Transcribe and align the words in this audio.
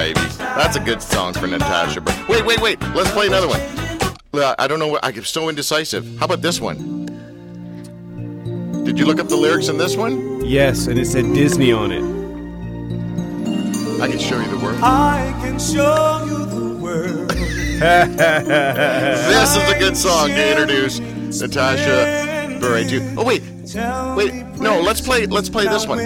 baby. 0.00 0.20
That's 0.38 0.76
a 0.76 0.80
good 0.80 1.02
song 1.02 1.34
for 1.34 1.46
Natasha. 1.46 2.00
But 2.00 2.16
wait, 2.26 2.44
wait, 2.46 2.60
wait. 2.60 2.80
Let's 2.94 3.10
play 3.10 3.26
another 3.26 3.48
one. 3.48 3.60
Uh, 4.32 4.54
I 4.58 4.66
don't 4.66 4.78
know. 4.78 4.88
what- 4.88 5.04
I'm 5.04 5.24
so 5.24 5.48
indecisive. 5.50 6.04
How 6.18 6.24
about 6.24 6.40
this 6.40 6.58
one? 6.58 6.78
Did 8.84 8.98
you 8.98 9.04
look 9.04 9.20
up 9.20 9.28
the 9.28 9.36
lyrics 9.36 9.68
in 9.68 9.76
this 9.76 9.96
one? 9.96 10.42
Yes, 10.46 10.86
and 10.86 10.98
it 10.98 11.06
said 11.06 11.24
Disney 11.34 11.70
on 11.72 11.92
it. 11.92 12.02
I 14.00 14.08
can 14.08 14.18
show 14.18 14.40
you 14.40 14.48
the 14.48 14.58
words. 14.64 14.78
I 14.82 15.34
can 15.42 15.58
show 15.58 16.24
you 16.30 16.46
the 16.46 16.76
world. 16.82 17.30
This 17.80 19.56
is 19.56 19.70
a 19.70 19.78
good 19.78 19.96
song 19.96 20.28
to 20.28 20.50
introduce 20.50 20.98
Natasha 21.40 22.58
Bure 22.60 22.84
to. 22.84 23.14
Oh 23.16 23.24
wait, 23.24 23.42
wait. 24.16 24.32
No, 24.60 24.80
let's 24.80 25.00
play. 25.00 25.26
Let's 25.26 25.48
play 25.48 25.66
this 25.66 25.86
one. 25.86 25.98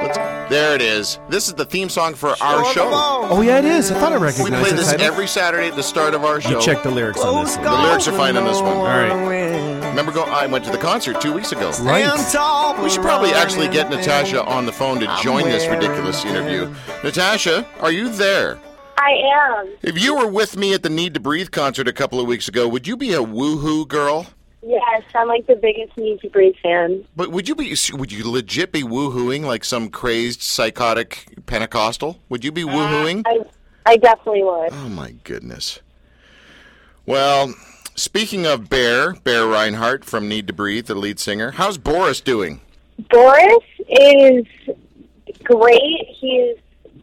Let's, 0.00 0.18
there 0.48 0.74
it 0.74 0.82
is. 0.82 1.18
This 1.28 1.48
is 1.48 1.54
the 1.54 1.64
theme 1.64 1.88
song 1.88 2.14
for 2.14 2.30
our 2.40 2.64
show. 2.72 2.90
Oh 2.92 3.40
yeah, 3.40 3.58
it 3.58 3.64
is. 3.64 3.90
I 3.90 3.94
thought 3.98 4.12
I 4.12 4.16
recognized 4.16 4.40
it. 4.40 4.44
We 4.44 4.50
recognized 4.50 4.62
play 4.62 4.70
the 4.70 4.76
this 4.76 4.90
title. 4.90 5.06
every 5.06 5.26
Saturday 5.26 5.68
at 5.68 5.76
the 5.76 5.82
start 5.82 6.14
of 6.14 6.24
our 6.24 6.40
show. 6.40 6.50
You 6.50 6.60
check 6.60 6.82
the 6.82 6.90
lyrics 6.90 7.20
on 7.20 7.44
this. 7.44 7.56
One. 7.56 7.64
The 7.64 7.72
lyrics 7.72 8.08
are 8.08 8.12
fine 8.12 8.36
on 8.36 8.44
this 8.44 8.60
one. 8.60 8.76
All 8.76 8.84
right. 8.84 9.88
Remember, 9.88 10.12
go. 10.12 10.24
I 10.24 10.46
went 10.46 10.64
to 10.64 10.70
the 10.70 10.78
concert 10.78 11.20
two 11.20 11.32
weeks 11.32 11.52
ago. 11.52 11.70
Right. 11.82 12.04
We 12.82 12.90
should 12.90 13.02
probably 13.02 13.30
actually 13.30 13.68
get 13.68 13.90
Natasha 13.90 14.44
on 14.44 14.66
the 14.66 14.72
phone 14.72 15.00
to 15.00 15.18
join 15.22 15.44
this 15.44 15.66
ridiculous 15.68 16.24
interview. 16.24 16.74
Natasha, 17.02 17.66
are 17.80 17.92
you 17.92 18.08
there? 18.08 18.58
I 18.96 19.10
am. 19.60 19.76
If 19.82 20.02
you 20.02 20.16
were 20.16 20.28
with 20.28 20.56
me 20.56 20.72
at 20.72 20.82
the 20.82 20.88
Need 20.88 21.14
to 21.14 21.20
Breathe 21.20 21.50
concert 21.50 21.86
a 21.88 21.92
couple 21.92 22.20
of 22.20 22.26
weeks 22.26 22.48
ago, 22.48 22.66
would 22.68 22.86
you 22.86 22.96
be 22.96 23.12
a 23.12 23.18
woohoo 23.18 23.86
girl? 23.86 24.26
Yes, 24.66 25.02
I'm 25.14 25.28
like 25.28 25.46
the 25.46 25.56
biggest 25.56 25.96
Need 25.98 26.20
to 26.20 26.30
Breathe 26.30 26.54
fan. 26.62 27.04
But 27.14 27.30
would 27.30 27.48
you 27.48 27.54
be? 27.54 27.76
Would 27.92 28.12
you 28.12 28.30
legit 28.30 28.72
be 28.72 28.82
woohooing 28.82 29.42
like 29.42 29.62
some 29.64 29.90
crazed 29.90 30.40
psychotic 30.40 31.26
Pentecostal? 31.44 32.20
Would 32.30 32.44
you 32.44 32.52
be 32.52 32.62
uh, 32.62 32.68
woohooing? 32.68 33.22
I, 33.26 33.40
I 33.84 33.96
definitely 33.98 34.42
would. 34.42 34.72
Oh 34.72 34.88
my 34.88 35.16
goodness. 35.24 35.80
Well, 37.04 37.54
speaking 37.94 38.46
of 38.46 38.70
Bear, 38.70 39.12
Bear 39.12 39.42
Rinehart 39.42 40.04
from 40.04 40.28
Need 40.28 40.46
to 40.46 40.54
Breathe, 40.54 40.86
the 40.86 40.94
lead 40.94 41.20
singer, 41.20 41.50
how's 41.50 41.76
Boris 41.76 42.22
doing? 42.22 42.62
Boris 43.10 43.64
is 43.88 44.46
great. 45.42 46.06
He's 46.08 46.56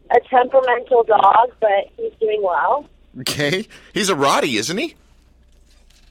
a 0.10 0.20
temperamental 0.30 1.04
dog, 1.04 1.52
but 1.60 1.90
he's 1.96 2.14
doing 2.20 2.42
well. 2.42 2.88
Okay, 3.20 3.68
he's 3.94 4.10
a 4.10 4.16
Roddy, 4.16 4.58
isn't 4.58 4.78
he? 4.78 4.96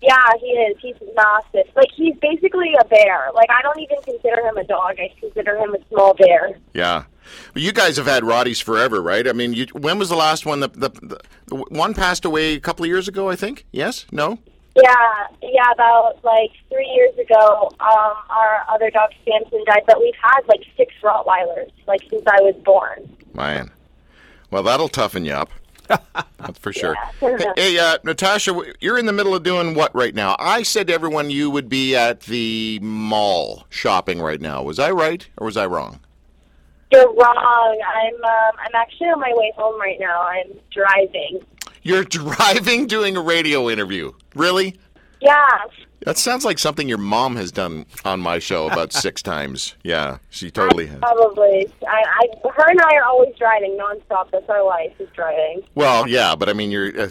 Yeah, 0.02 0.16
he 0.40 0.46
is. 0.46 0.76
He's 0.80 0.96
massive. 1.14 1.70
Like 1.76 1.90
he's 1.94 2.16
basically 2.16 2.72
a 2.80 2.84
bear. 2.86 3.30
Like 3.34 3.50
I 3.50 3.60
don't 3.62 3.78
even 3.80 3.98
consider 4.02 4.40
him 4.46 4.56
a 4.56 4.64
dog. 4.64 4.96
I 4.98 5.12
consider 5.20 5.56
him 5.56 5.74
a 5.74 5.88
small 5.88 6.14
bear. 6.14 6.58
Yeah. 6.72 7.04
But 7.52 7.62
you 7.62 7.72
guys 7.72 7.96
have 7.96 8.06
had 8.06 8.22
Roddies 8.22 8.62
forever, 8.62 9.02
right? 9.02 9.28
I 9.28 9.32
mean, 9.32 9.52
you, 9.52 9.66
when 9.72 9.98
was 9.98 10.08
the 10.08 10.16
last 10.16 10.46
one? 10.46 10.60
The, 10.60 10.68
the, 10.68 10.88
the, 10.88 11.20
the 11.46 11.56
one 11.56 11.94
passed 11.94 12.24
away 12.24 12.54
a 12.54 12.60
couple 12.60 12.84
of 12.84 12.88
years 12.88 13.08
ago, 13.08 13.28
I 13.28 13.36
think. 13.36 13.66
Yes? 13.72 14.06
No? 14.10 14.38
Yeah, 14.74 15.26
yeah. 15.42 15.70
About 15.72 16.24
like 16.24 16.50
three 16.70 16.88
years 16.94 17.16
ago, 17.18 17.70
um, 17.80 18.14
our 18.30 18.64
other 18.68 18.90
dog 18.90 19.10
Samson 19.24 19.62
died, 19.66 19.82
but 19.86 20.00
we've 20.00 20.14
had 20.22 20.40
like 20.48 20.60
six 20.76 20.94
Rottweilers 21.02 21.70
like 21.86 22.00
since 22.08 22.22
I 22.26 22.40
was 22.40 22.54
born. 22.64 23.16
Man. 23.34 23.70
Well, 24.50 24.62
that'll 24.62 24.88
toughen 24.88 25.24
you 25.24 25.32
up. 25.32 25.50
For 26.60 26.72
sure. 26.72 26.96
Yeah. 27.22 27.38
Hey, 27.38 27.52
hey 27.56 27.78
uh, 27.78 27.98
Natasha, 28.04 28.58
you're 28.80 28.98
in 28.98 29.06
the 29.06 29.12
middle 29.12 29.34
of 29.34 29.42
doing 29.42 29.74
what 29.74 29.94
right 29.94 30.14
now? 30.14 30.36
I 30.38 30.62
said 30.62 30.88
to 30.88 30.92
everyone 30.92 31.30
you 31.30 31.50
would 31.50 31.68
be 31.68 31.94
at 31.94 32.20
the 32.20 32.78
mall 32.82 33.66
shopping 33.68 34.20
right 34.20 34.40
now. 34.40 34.62
Was 34.62 34.78
I 34.78 34.90
right 34.90 35.26
or 35.38 35.46
was 35.46 35.56
I 35.56 35.66
wrong? 35.66 36.00
You're 36.92 37.12
wrong. 37.14 37.80
I'm 37.96 38.14
um, 38.14 38.52
I'm 38.58 38.74
actually 38.74 39.08
on 39.08 39.20
my 39.20 39.32
way 39.34 39.52
home 39.56 39.80
right 39.80 39.98
now. 40.00 40.22
I'm 40.22 40.58
driving. 40.72 41.40
You're 41.82 42.04
driving 42.04 42.86
doing 42.86 43.16
a 43.16 43.20
radio 43.20 43.70
interview. 43.70 44.12
Really? 44.34 44.78
Yeah. 45.20 45.58
That 46.06 46.16
sounds 46.16 46.44
like 46.46 46.58
something 46.58 46.88
your 46.88 46.98
mom 46.98 47.36
has 47.36 47.52
done 47.52 47.84
on 48.04 48.20
my 48.20 48.38
show 48.38 48.68
about 48.68 48.92
six 48.94 49.22
times. 49.22 49.74
Yeah, 49.84 50.18
she 50.30 50.50
totally 50.50 50.86
has. 50.86 50.98
Probably. 50.98 51.70
I, 51.86 52.02
I, 52.20 52.48
her 52.48 52.70
and 52.70 52.80
I 52.80 52.96
are 52.96 53.04
always 53.04 53.34
driving 53.36 53.78
nonstop. 53.78 54.30
That's 54.30 54.48
our 54.48 54.64
life 54.64 54.92
is 54.98 55.08
driving. 55.14 55.62
Well, 55.74 56.08
yeah, 56.08 56.34
but 56.34 56.48
I 56.48 56.54
mean, 56.54 56.70
you're 56.70 56.98
uh, 56.98 57.10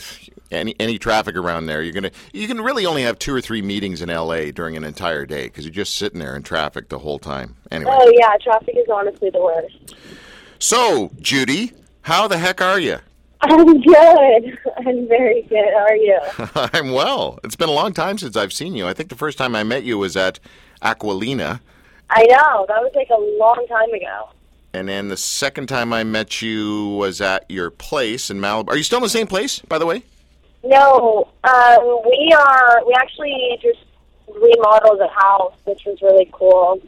any 0.52 0.76
any 0.80 0.98
traffic 0.98 1.36
around 1.36 1.68
there. 1.68 1.84
You're 1.84 1.94
gonna 1.94 2.12
you 2.34 2.48
can 2.48 2.62
really 2.62 2.86
only 2.88 3.04
have 3.04 3.20
two 3.20 3.34
or 3.34 3.42
three 3.42 3.62
meetings 3.62 4.02
in 4.02 4.10
L.A. 4.10 4.52
during 4.52 4.76
an 4.76 4.84
entire 4.84 5.26
day 5.28 5.44
because 5.44 5.66
you're 5.66 5.72
just 5.74 5.94
sitting 5.96 6.20
there 6.20 6.36
in 6.36 6.42
traffic 6.42 6.90
the 6.90 7.00
whole 7.00 7.20
time. 7.20 7.56
Anyway, 7.70 7.92
Oh 7.94 8.12
yeah, 8.18 8.36
traffic 8.42 8.76
is 8.76 8.88
honestly 8.92 9.30
the 9.30 9.40
worst. 9.42 9.96
so 10.58 11.12
Judy, 11.22 11.74
how 12.02 12.28
the 12.28 12.38
heck 12.40 12.62
are 12.62 12.80
you? 12.80 12.98
I'm 13.42 13.82
good. 13.82 14.58
I'm 14.78 15.08
very 15.08 15.44
good. 15.44 15.74
How 15.74 15.86
are 15.86 15.96
you? 15.96 16.20
I'm 16.74 16.92
well. 16.92 17.40
It's 17.44 17.56
been 17.56 17.70
a 17.70 17.74
long 17.74 17.94
time 17.94 18.18
since 18.18 18.36
I've 18.36 18.52
seen 18.54 18.76
you. 18.76 18.88
I 18.88 18.94
think 18.94 19.10
the 19.10 19.16
first 19.16 19.38
time 19.38 19.56
I 19.56 19.64
met 19.64 19.84
you 19.84 19.98
was 19.98 20.18
at 20.18 20.40
Aquilina, 20.82 21.62
I 22.10 22.24
know 22.24 22.66
that 22.68 22.82
was 22.82 22.92
like 22.96 23.10
a 23.10 23.38
long 23.40 23.66
time 23.70 23.94
ago. 23.94 24.30
and 24.74 24.88
then 24.90 25.08
the 25.10 25.18
second 25.18 25.68
time 25.68 25.94
I 25.94 26.04
met 26.04 26.42
you 26.42 26.88
was 26.90 27.22
at 27.22 27.46
your 27.50 27.70
place 27.70 28.30
in 28.30 28.40
Malibu. 28.40 28.70
Are 28.70 28.78
you 28.78 28.84
still 28.84 28.98
in 28.98 29.04
the 29.04 29.10
same 29.10 29.28
place, 29.28 29.60
by 29.60 29.78
the 29.78 29.86
way? 29.86 30.04
No, 30.64 31.30
um, 31.44 32.02
we 32.06 32.34
are. 32.38 32.86
We 32.86 32.94
actually 32.94 33.58
just 33.62 33.80
remodeled 34.28 35.00
the 35.00 35.08
house, 35.08 35.54
which 35.66 35.84
was 35.86 36.02
really 36.02 36.30
cool. 36.34 36.82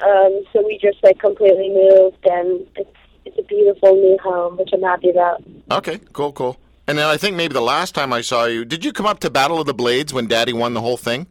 Um, 0.00 0.42
so 0.52 0.64
we 0.64 0.78
just 0.78 1.02
like 1.02 1.18
completely 1.18 1.70
moved, 1.70 2.24
and 2.26 2.66
it's 2.76 2.90
it's 3.26 3.38
a 3.38 3.42
beautiful 3.42 3.94
new 3.96 4.16
home, 4.22 4.56
which 4.56 4.70
I'm 4.72 4.82
happy 4.82 5.10
about. 5.10 5.42
Okay, 5.70 6.00
cool, 6.12 6.32
cool. 6.32 6.56
And 6.86 6.96
then 6.96 7.06
I 7.06 7.16
think 7.16 7.36
maybe 7.36 7.52
the 7.52 7.60
last 7.60 7.94
time 7.94 8.12
I 8.12 8.20
saw 8.20 8.44
you, 8.44 8.64
did 8.64 8.84
you 8.84 8.92
come 8.92 9.06
up 9.06 9.18
to 9.20 9.30
Battle 9.30 9.58
of 9.60 9.66
the 9.66 9.74
Blades 9.74 10.14
when 10.14 10.26
Daddy 10.28 10.52
won 10.52 10.74
the 10.74 10.80
whole 10.80 10.96
thing? 10.96 11.26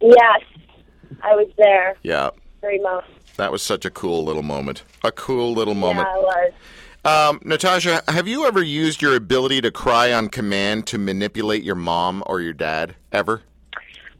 Yes, 0.00 0.42
I 1.22 1.34
was 1.34 1.48
there 1.56 1.96
Yeah, 2.02 2.30
very 2.60 2.78
much. 2.78 3.04
that 3.36 3.50
was 3.50 3.62
such 3.62 3.84
a 3.84 3.90
cool 3.90 4.24
little 4.24 4.42
moment. 4.42 4.84
A 5.02 5.10
cool 5.10 5.52
little 5.54 5.74
moment. 5.74 6.06
Yeah, 6.08 6.14
moment. 6.14 6.34
I 6.36 6.50
was. 6.50 6.52
Um, 7.30 7.40
Natasha, 7.44 8.02
have 8.08 8.28
you 8.28 8.44
ever 8.46 8.62
used 8.62 9.00
your 9.00 9.16
ability 9.16 9.62
to 9.62 9.70
cry 9.70 10.12
on 10.12 10.28
command 10.28 10.86
to 10.88 10.98
manipulate 10.98 11.62
your 11.64 11.74
mom 11.74 12.22
or 12.26 12.40
your 12.42 12.52
dad 12.52 12.94
ever? 13.12 13.42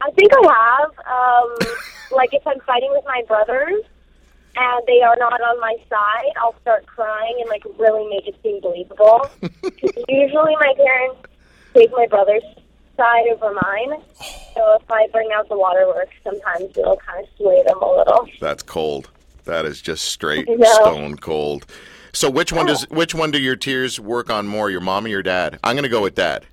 I 0.01 0.09
think 0.11 0.31
I 0.33 0.79
have. 0.81 0.89
Um, 1.05 1.77
like 2.11 2.33
if 2.33 2.45
I'm 2.47 2.59
fighting 2.61 2.89
with 2.91 3.03
my 3.05 3.21
brothers 3.27 3.83
and 4.59 4.83
they 4.87 5.01
are 5.01 5.15
not 5.17 5.39
on 5.41 5.59
my 5.61 5.75
side, 5.89 6.33
I'll 6.37 6.55
start 6.61 6.85
crying 6.85 7.37
and 7.39 7.49
like 7.49 7.63
really 7.77 8.07
make 8.09 8.27
it 8.27 8.35
seem 8.43 8.59
believable. 8.61 9.29
usually 10.09 10.55
my 10.59 10.73
parents 10.75 11.21
take 11.73 11.91
my 11.91 12.05
brother's 12.07 12.43
side 12.97 13.27
over 13.31 13.53
mine. 13.53 14.01
So 14.53 14.77
if 14.79 14.91
I 14.91 15.07
bring 15.13 15.29
out 15.33 15.47
the 15.47 15.57
waterworks, 15.57 16.13
sometimes 16.23 16.77
it'll 16.77 16.97
kind 16.97 17.23
of 17.23 17.29
sway 17.37 17.63
them 17.65 17.81
a 17.81 17.97
little. 17.97 18.27
That's 18.41 18.63
cold. 18.63 19.09
That 19.45 19.65
is 19.65 19.81
just 19.81 20.05
straight 20.05 20.47
stone 20.61 21.15
cold. 21.15 21.65
So 22.11 22.29
which 22.29 22.51
one 22.51 22.65
oh. 22.65 22.73
does 22.73 22.89
which 22.89 23.15
one 23.15 23.31
do 23.31 23.39
your 23.39 23.55
tears 23.55 23.99
work 23.99 24.29
on 24.29 24.47
more, 24.47 24.69
your 24.69 24.81
mom 24.81 25.05
or 25.05 25.09
your 25.09 25.23
dad? 25.23 25.59
I'm 25.63 25.75
going 25.75 25.83
to 25.83 25.89
go 25.89 26.01
with 26.01 26.15
dad. 26.15 26.45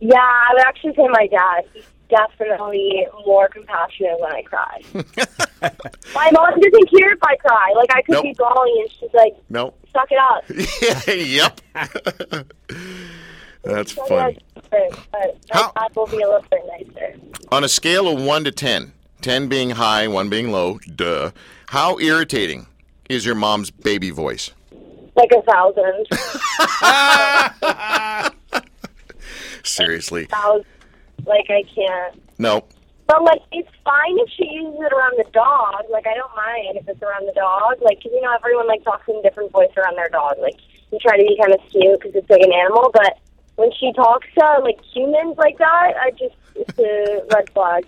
Yeah, 0.00 0.18
I 0.18 0.50
would 0.52 0.62
actually 0.66 0.94
say 0.94 1.08
my 1.08 1.26
dad. 1.26 1.64
He's 1.72 1.84
definitely 2.08 3.06
more 3.26 3.48
compassionate 3.48 4.18
when 4.20 4.32
I 4.32 4.42
cry. 4.42 4.82
my 6.14 6.30
mom 6.32 6.50
doesn't 6.60 6.90
care 6.90 7.12
if 7.12 7.18
I 7.22 7.36
cry. 7.36 7.72
Like 7.76 7.94
I 7.94 8.02
could 8.02 8.12
Nope. 8.12 8.22
be 8.24 8.34
bawling 8.36 8.76
and 8.82 8.90
she's 8.92 9.14
like, 9.14 9.34
Nope. 9.48 9.78
"Suck 9.92 10.08
it 10.10 10.18
up." 10.18 10.44
yep. 11.08 11.60
That's 13.62 13.92
funny. 13.92 14.38
but 14.70 15.38
How? 15.50 15.72
will 15.96 16.06
be 16.06 16.20
a 16.20 16.28
little 16.28 16.44
bit 16.50 16.60
nicer. 16.96 17.16
On 17.50 17.64
a 17.64 17.68
scale 17.68 18.08
of 18.08 18.22
1 18.22 18.44
to 18.44 18.52
10, 18.52 18.92
10 19.22 19.48
being 19.48 19.70
high, 19.70 20.06
1 20.06 20.28
being 20.28 20.52
low, 20.52 20.78
duh, 20.94 21.30
how 21.68 21.98
irritating 21.98 22.66
is 23.08 23.24
your 23.24 23.34
mom's 23.34 23.70
baby 23.70 24.10
voice? 24.10 24.50
Like 25.16 25.30
a 25.32 25.40
thousand. 25.42 26.06
Seriously. 29.62 30.26
thousand. 30.26 30.66
Like 31.26 31.46
I 31.50 31.62
can't. 31.74 32.22
No. 32.38 32.64
But 33.06 33.22
like 33.22 33.42
it's 33.52 33.68
fine 33.84 34.18
if 34.18 34.30
she 34.30 34.44
uses 34.46 34.80
it 34.80 34.92
around 34.92 35.18
the 35.18 35.30
dog. 35.32 35.84
Like 35.90 36.06
I 36.06 36.14
don't 36.14 36.34
mind 36.36 36.76
if 36.78 36.88
it's 36.88 37.02
around 37.02 37.26
the 37.26 37.32
dog. 37.34 37.80
Like 37.82 38.02
'cause, 38.02 38.12
you 38.12 38.20
know 38.20 38.32
everyone 38.34 38.66
like 38.66 38.82
talks 38.84 39.08
in 39.08 39.16
a 39.16 39.22
different 39.22 39.52
voice 39.52 39.70
around 39.76 39.96
their 39.96 40.08
dog. 40.08 40.36
Like 40.40 40.56
you 40.90 40.98
try 41.00 41.16
to 41.16 41.22
be 41.22 41.36
kind 41.40 41.52
of 41.52 41.60
cute 41.70 42.00
because 42.00 42.14
it's 42.14 42.30
like 42.30 42.40
an 42.42 42.52
animal. 42.52 42.90
But 42.92 43.18
when 43.56 43.70
she 43.78 43.92
talks 43.92 44.26
to 44.38 44.60
like 44.62 44.78
humans 44.94 45.36
like 45.36 45.58
that, 45.58 45.92
I 46.00 46.10
just 46.12 46.34
it's 46.56 46.78
a 46.78 47.22
red 47.34 47.50
flag. 47.50 47.84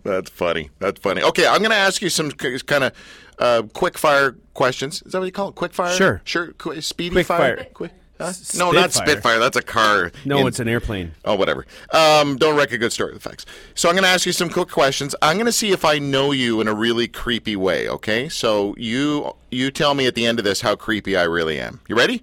That's 0.04 0.30
funny. 0.30 0.70
That's 0.78 1.00
funny. 1.00 1.22
Okay, 1.22 1.46
I'm 1.46 1.58
going 1.58 1.70
to 1.72 1.76
ask 1.76 2.00
you 2.00 2.08
some 2.08 2.30
kind 2.30 2.84
of 2.84 2.92
uh, 3.40 3.62
quick 3.74 3.98
fire 3.98 4.36
questions. 4.54 5.02
Is 5.04 5.10
that 5.12 5.18
what 5.18 5.24
you 5.26 5.32
call 5.32 5.48
it? 5.48 5.56
Quick 5.56 5.72
fire? 5.74 5.92
Sure. 5.92 6.22
Sure. 6.24 6.52
Qu- 6.52 6.80
speedy 6.82 7.14
Quick 7.14 7.26
fire. 7.26 7.56
fire. 7.56 7.66
Quick. 7.74 7.90
Huh? 8.18 8.32
No, 8.56 8.70
not 8.70 8.92
Spitfire. 8.92 9.06
Spitfire. 9.12 9.38
That's 9.38 9.56
a 9.56 9.62
car. 9.62 10.10
No, 10.24 10.38
in- 10.38 10.46
it's 10.46 10.58
an 10.58 10.68
airplane. 10.68 11.12
Oh, 11.24 11.34
whatever. 11.34 11.66
Um, 11.92 12.36
don't 12.36 12.56
wreck 12.56 12.72
a 12.72 12.78
good 12.78 12.92
story 12.92 13.12
with 13.12 13.22
facts. 13.22 13.44
So 13.74 13.88
I'm 13.90 13.94
going 13.94 14.04
to 14.04 14.08
ask 14.08 14.24
you 14.24 14.32
some 14.32 14.48
quick 14.48 14.68
questions. 14.70 15.14
I'm 15.20 15.36
going 15.36 15.46
to 15.46 15.52
see 15.52 15.70
if 15.70 15.84
I 15.84 15.98
know 15.98 16.32
you 16.32 16.60
in 16.62 16.68
a 16.68 16.74
really 16.74 17.08
creepy 17.08 17.56
way. 17.56 17.88
Okay. 17.88 18.28
So 18.30 18.74
you 18.78 19.34
you 19.50 19.70
tell 19.70 19.94
me 19.94 20.06
at 20.06 20.14
the 20.14 20.24
end 20.24 20.38
of 20.38 20.44
this 20.46 20.62
how 20.62 20.76
creepy 20.76 21.16
I 21.16 21.24
really 21.24 21.60
am. 21.60 21.80
You 21.88 21.96
ready? 21.96 22.22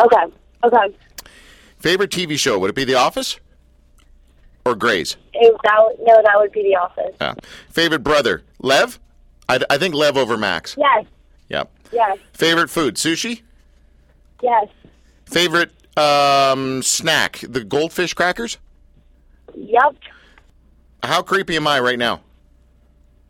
Okay. 0.00 0.24
Okay. 0.64 0.96
Favorite 1.78 2.10
TV 2.10 2.38
show? 2.38 2.58
Would 2.58 2.70
it 2.70 2.76
be 2.76 2.84
The 2.84 2.94
Office 2.94 3.38
or 4.64 4.74
Grey's? 4.74 5.16
It, 5.34 5.54
that 5.62 5.96
no, 6.00 6.22
that 6.22 6.32
would 6.36 6.52
be 6.52 6.62
The 6.62 6.76
Office. 6.76 7.14
Yeah. 7.20 7.34
Favorite 7.70 8.02
brother? 8.02 8.42
Lev? 8.60 8.98
I, 9.48 9.60
I 9.68 9.76
think 9.78 9.94
Lev 9.94 10.16
over 10.16 10.36
Max. 10.38 10.76
Yes. 10.78 11.04
Yep. 11.50 11.70
Yes. 11.92 12.18
Favorite 12.32 12.70
food? 12.70 12.96
Sushi? 12.96 13.42
Yes. 14.42 14.68
Favorite 15.26 15.70
um, 15.98 16.82
snack? 16.82 17.40
The 17.48 17.64
goldfish 17.64 18.14
crackers? 18.14 18.58
Yep. 19.54 19.96
How 21.02 21.22
creepy 21.22 21.56
am 21.56 21.66
I 21.66 21.80
right 21.80 21.98
now? 21.98 22.20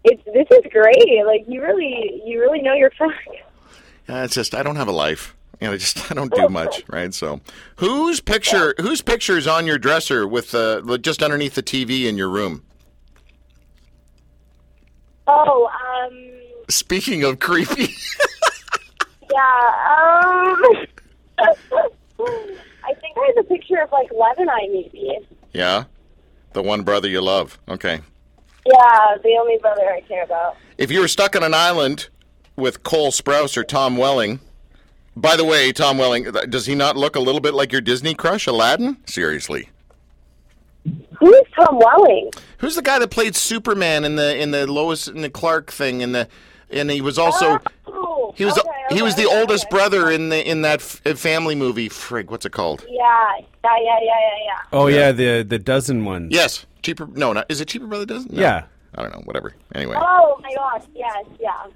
It's 0.05 0.23
this 0.25 0.47
is 0.51 0.71
great. 0.73 1.25
Like 1.27 1.45
you 1.49 1.63
really, 1.63 2.23
you 2.25 2.41
really 2.41 2.63
know 2.63 2.75
your 2.75 2.91
facts. 2.91 3.43
Uh, 4.09 4.23
it's 4.25 4.35
just 4.35 4.55
I 4.55 4.63
don't 4.63 4.77
have 4.77 4.89
a 4.89 4.93
life. 4.93 5.35
You 5.61 5.69
know, 5.69 5.73
I 5.75 5.77
just 5.77 6.11
I 6.11 6.15
don't 6.15 6.33
do 6.33 6.49
much, 6.49 6.85
right? 6.89 7.13
So, 7.13 7.41
whose 7.77 8.21
picture? 8.21 8.75
Whose 8.81 9.03
picture 9.03 9.37
is 9.37 9.47
on 9.47 9.67
your 9.67 9.79
dresser 9.79 10.27
with 10.27 10.55
uh, 10.55 10.99
just 10.99 11.23
underneath 11.23 11.55
the 11.55 11.63
TV 11.63 12.05
in 12.05 12.17
your 12.17 12.29
room? 12.29 12.63
Oh, 15.27 15.69
um, 15.69 16.25
Speaking 16.69 17.25
of 17.25 17.41
creepy, 17.41 17.89
yeah. 19.33 20.25
Um, 20.25 20.86
I 23.29 23.33
think 23.33 23.47
a 23.47 23.49
picture 23.49 23.81
of 23.83 23.91
like 23.93 24.11
Lev 24.13 24.39
and 24.39 24.51
I 24.51 24.67
maybe. 24.71 25.19
yeah, 25.53 25.85
the 26.53 26.63
one 26.63 26.83
brother 26.83 27.09
you 27.09 27.21
love. 27.21 27.59
Okay, 27.69 28.01
Yeah, 28.67 29.17
the 29.23 29.37
only 29.41 29.59
brother 29.59 29.83
I 29.93 30.01
care 30.03 30.25
about. 30.25 30.57
if 30.79 30.91
you 30.91 31.01
were 31.01 31.09
stuck 31.09 31.35
on 31.37 31.43
an 31.43 31.55
island 31.55 32.09
with 32.57 32.83
Cole 32.83 33.11
Sprouse 33.11 33.57
or 33.57 33.65
Tom 33.65 33.97
Welling. 33.97 34.41
By 35.19 35.35
the 35.37 35.45
way, 35.47 35.73
Tom 35.73 35.97
Welling, 35.97 36.25
does 36.51 36.67
he 36.67 36.75
not 36.75 36.95
look 36.97 37.17
a 37.17 37.21
little 37.21 37.41
bit 37.41 37.55
like 37.55 37.73
your 37.73 37.81
Disney 37.81 38.15
crush, 38.15 38.47
Aladdin? 38.47 38.99
Seriously. 39.07 39.71
Who 41.19 41.33
is 41.35 41.45
Tom 41.55 41.79
Welling? 41.79 42.31
Who's 42.59 42.75
the 42.77 42.83
guy 42.83 42.99
that 42.99 43.11
played 43.11 43.35
Superman 43.35 44.05
in 44.05 44.17
the 44.17 44.37
in 44.37 44.51
the 44.51 44.67
Lois 44.71 45.07
and 45.09 45.25
the 45.25 45.31
Clark 45.31 45.71
thing 45.73 46.01
in 46.03 46.13
the 46.13 46.29
and 46.71 46.91
he 46.91 47.01
was 47.01 47.19
also 47.19 47.55
Oh, 47.55 47.59
he 48.37 48.45
was 48.45 48.59
okay, 48.59 48.71
he 48.91 49.03
was 49.03 49.15
the 49.17 49.27
okay, 49.27 49.41
oldest 49.41 49.67
okay. 49.67 49.77
brother 49.77 50.11
in 50.11 50.29
the 50.29 50.49
in 50.49 50.63
that 50.63 50.81
f- 50.81 51.01
uh, 51.07 51.15
family 51.15 51.55
movie. 51.55 51.89
Frig, 51.89 52.27
what's 52.31 52.47
it 52.47 52.53
called? 52.53 52.85
Yeah, 52.89 53.33
yeah, 53.65 53.71
yeah, 53.83 53.99
yeah, 54.01 54.01
yeah, 54.03 54.45
yeah. 54.45 54.59
Oh 54.73 54.87
yeah, 54.87 55.13
the 55.13 55.43
the 55.43 55.59
dozen 55.59 56.05
one. 56.05 56.29
Yes, 56.31 56.67
cheaper. 56.83 57.07
No, 57.07 57.33
not 57.33 57.47
is 57.49 57.61
it 57.61 57.69
cheaper 57.69 57.87
brother 57.87 58.07
doesn't? 58.07 58.33
No. 58.33 58.41
Yeah. 58.41 58.65
I 58.95 59.03
don't 59.03 59.13
know. 59.13 59.23
Whatever. 59.25 59.53
Anyway, 59.75 59.97
Oh 59.99 60.41
my 60.43 60.55
gosh, 60.55 60.85
yes, 60.95 61.27
yeah. 61.39 61.67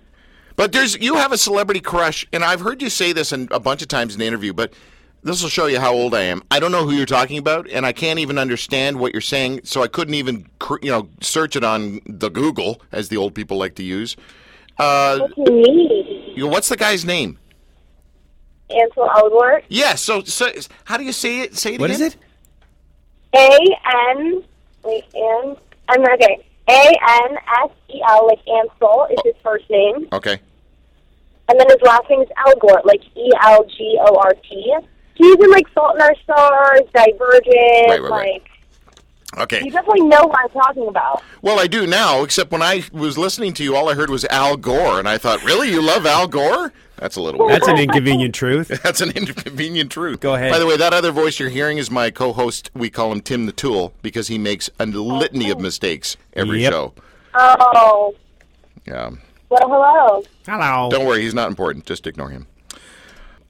but 0.57 0.73
there's 0.73 0.99
you 1.01 1.17
have 1.17 1.33
a 1.33 1.39
celebrity 1.39 1.81
crush, 1.81 2.27
and 2.33 2.43
I've 2.43 2.61
heard 2.61 2.81
you 2.81 2.89
say 2.89 3.13
this 3.13 3.31
in, 3.33 3.49
a 3.51 3.61
bunch 3.61 3.83
of 3.83 3.89
times 3.89 4.15
in 4.15 4.21
the 4.21 4.27
interview, 4.27 4.53
but. 4.53 4.73
This 5.23 5.43
will 5.43 5.51
show 5.51 5.67
you 5.67 5.79
how 5.79 5.93
old 5.93 6.15
I 6.15 6.23
am. 6.23 6.43
I 6.51 6.61
don't 6.61 6.73
know 6.73 6.87
who 6.87 6.93
you're 6.93 7.05
talking 7.05 7.37
about, 7.37 7.69
and 7.69 7.85
I 7.85 7.93
can't 7.93 8.19
even 8.19 8.39
understand 8.39 8.99
what 8.99 9.13
you're 9.13 9.21
saying. 9.21 9.61
So 9.65 9.83
I 9.83 9.87
couldn't 9.87 10.15
even, 10.15 10.47
cr- 10.59 10.79
you 10.81 10.91
know, 10.91 11.11
search 11.21 11.57
it 11.57 11.63
on 11.63 12.01
the 12.07 12.31
Google, 12.31 12.81
as 12.91 13.11
the 13.11 13.19
old 13.19 13.35
people 13.35 13.59
like 13.59 13.75
to 13.75 13.83
use. 13.83 14.17
Uh, 14.79 15.29
What 16.31 16.35
do 16.37 16.41
you 16.41 16.47
know, 16.47 16.53
what's 16.53 16.69
the 16.69 16.77
guy's 16.77 17.05
name? 17.05 17.39
Ansel 18.71 19.09
Elgort. 19.09 19.63
Yeah. 19.69 19.95
So, 19.97 20.23
so 20.23 20.49
how 20.85 20.97
do 20.97 21.05
you 21.05 21.13
say 21.13 21.41
it? 21.41 21.57
Say 21.57 21.75
it 21.75 21.81
What 21.81 21.91
again. 21.91 22.03
is 22.07 22.15
it? 22.15 22.17
A 23.35 23.59
N 24.17 24.43
wait 24.85 25.05
N 25.15 25.57
I'm 25.89 26.03
okay. 26.15 26.45
A 26.69 26.73
N 27.27 27.37
S 27.65 27.71
E 27.93 28.01
L 28.09 28.27
like 28.27 28.41
Ansel 28.47 29.07
is 29.11 29.19
his 29.25 29.35
first 29.43 29.69
name. 29.71 30.09
Okay. 30.13 30.41
And 31.49 31.59
then 31.59 31.67
his 31.69 31.79
last 31.83 32.09
name 32.09 32.21
is 32.23 32.29
Elgort, 32.47 32.85
like 32.85 33.01
E 33.17 33.31
L 33.43 33.65
G 33.65 33.99
O 34.01 34.15
R 34.17 34.35
T. 34.49 34.77
He's 35.17 35.37
in 35.37 35.51
like 35.51 35.69
Fault 35.75 35.97
in 35.97 36.03
Our 36.03 36.15
Stars, 36.23 36.81
Divergent, 36.95 37.89
Right, 37.89 38.01
right, 38.03 38.11
right. 38.11 38.43
Like 39.37 39.43
Okay. 39.53 39.65
you 39.65 39.71
definitely 39.71 40.03
know 40.03 40.23
what 40.25 40.39
I'm 40.43 40.49
talking 40.51 40.89
about. 40.89 41.23
Well, 41.43 41.59
I 41.61 41.67
do 41.67 41.87
now, 41.87 42.23
except 42.23 42.51
when 42.51 42.63
I 42.63 42.83
was 42.93 43.17
listening 43.17 43.53
to 43.55 43.65
you, 43.65 43.77
all 43.77 43.89
I 43.89 43.95
heard 43.95 44.11
was 44.11 44.25
Al 44.27 44.57
Gore, 44.57 44.99
and 44.99 45.09
I 45.09 45.19
thought, 45.19 45.45
really, 45.45 45.71
you 45.71 45.81
love 45.83 46.05
Al 46.07 46.27
Gore? 46.27 46.73
That's 46.97 47.17
a 47.17 47.21
little. 47.23 47.49
That's 47.49 47.67
an 47.67 47.79
inconvenient 47.79 48.35
truth. 48.35 48.69
That's 48.83 49.01
an 49.01 49.11
inconvenient 49.13 49.91
truth. 49.91 50.21
Go 50.21 50.35
ahead. 50.35 50.51
By 50.53 50.59
the 50.59 50.67
way, 50.67 50.77
that 50.77 50.93
other 50.93 51.13
voice 51.13 51.39
you're 51.41 51.49
hearing 51.49 51.79
is 51.79 51.91
my 51.91 52.11
co-host. 52.11 52.71
We 52.75 52.91
call 52.91 53.11
him 53.13 53.21
Tim 53.23 53.47
the 53.47 53.53
Tool 53.53 53.95
because 54.03 54.29
he 54.29 54.37
makes 54.37 54.69
a 54.79 54.85
litany 54.87 55.49
of 55.51 55.59
mistakes 55.61 56.17
every 56.35 56.61
Yep. 56.63 56.73
show. 56.73 56.95
Oh 57.35 58.15
Yeah. 58.87 59.11
well 59.49 59.69
hello. 59.69 60.23
Hello. 60.47 60.91
Don't 60.91 61.07
worry, 61.07 61.23
he's 61.23 61.33
not 61.35 61.49
important. 61.49 61.87
Just 61.87 62.07
ignore 62.07 62.29
him. 62.29 62.47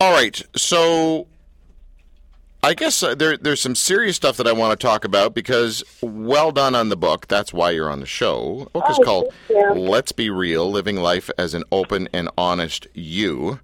All 0.01 0.13
right, 0.13 0.41
so 0.57 1.27
I 2.63 2.75
guess 2.75 3.03
uh, 3.03 3.15
there, 3.15 3.37
there's 3.39 3.61
some 3.61 3.75
serious 3.75 4.17
stuff 4.17 4.37
that 4.37 4.47
I 4.47 4.53
want 4.53 4.79
to 4.79 4.87
talk 4.87 5.05
about 5.05 5.35
because 5.35 5.83
well 6.03 6.53
done 6.53 6.75
on 6.75 6.91
the 6.91 6.97
book. 6.97 7.27
That's 7.27 7.53
why 7.53 7.71
you're 7.71 7.89
on 7.91 8.01
the 8.01 8.07
show. 8.07 8.65
The 8.65 8.71
book 8.81 8.91
is 8.91 8.99
Oh, 9.01 9.05
called 9.05 9.35
thank 9.49 9.77
"Let's 9.77 10.13
Be 10.13 10.29
Real: 10.29 10.71
Living 10.71 10.97
Life 10.97 11.31
as 11.39 11.55
an 11.55 11.65
Open 11.73 12.09
and 12.13 12.29
Honest 12.37 12.87
You." 12.93 13.61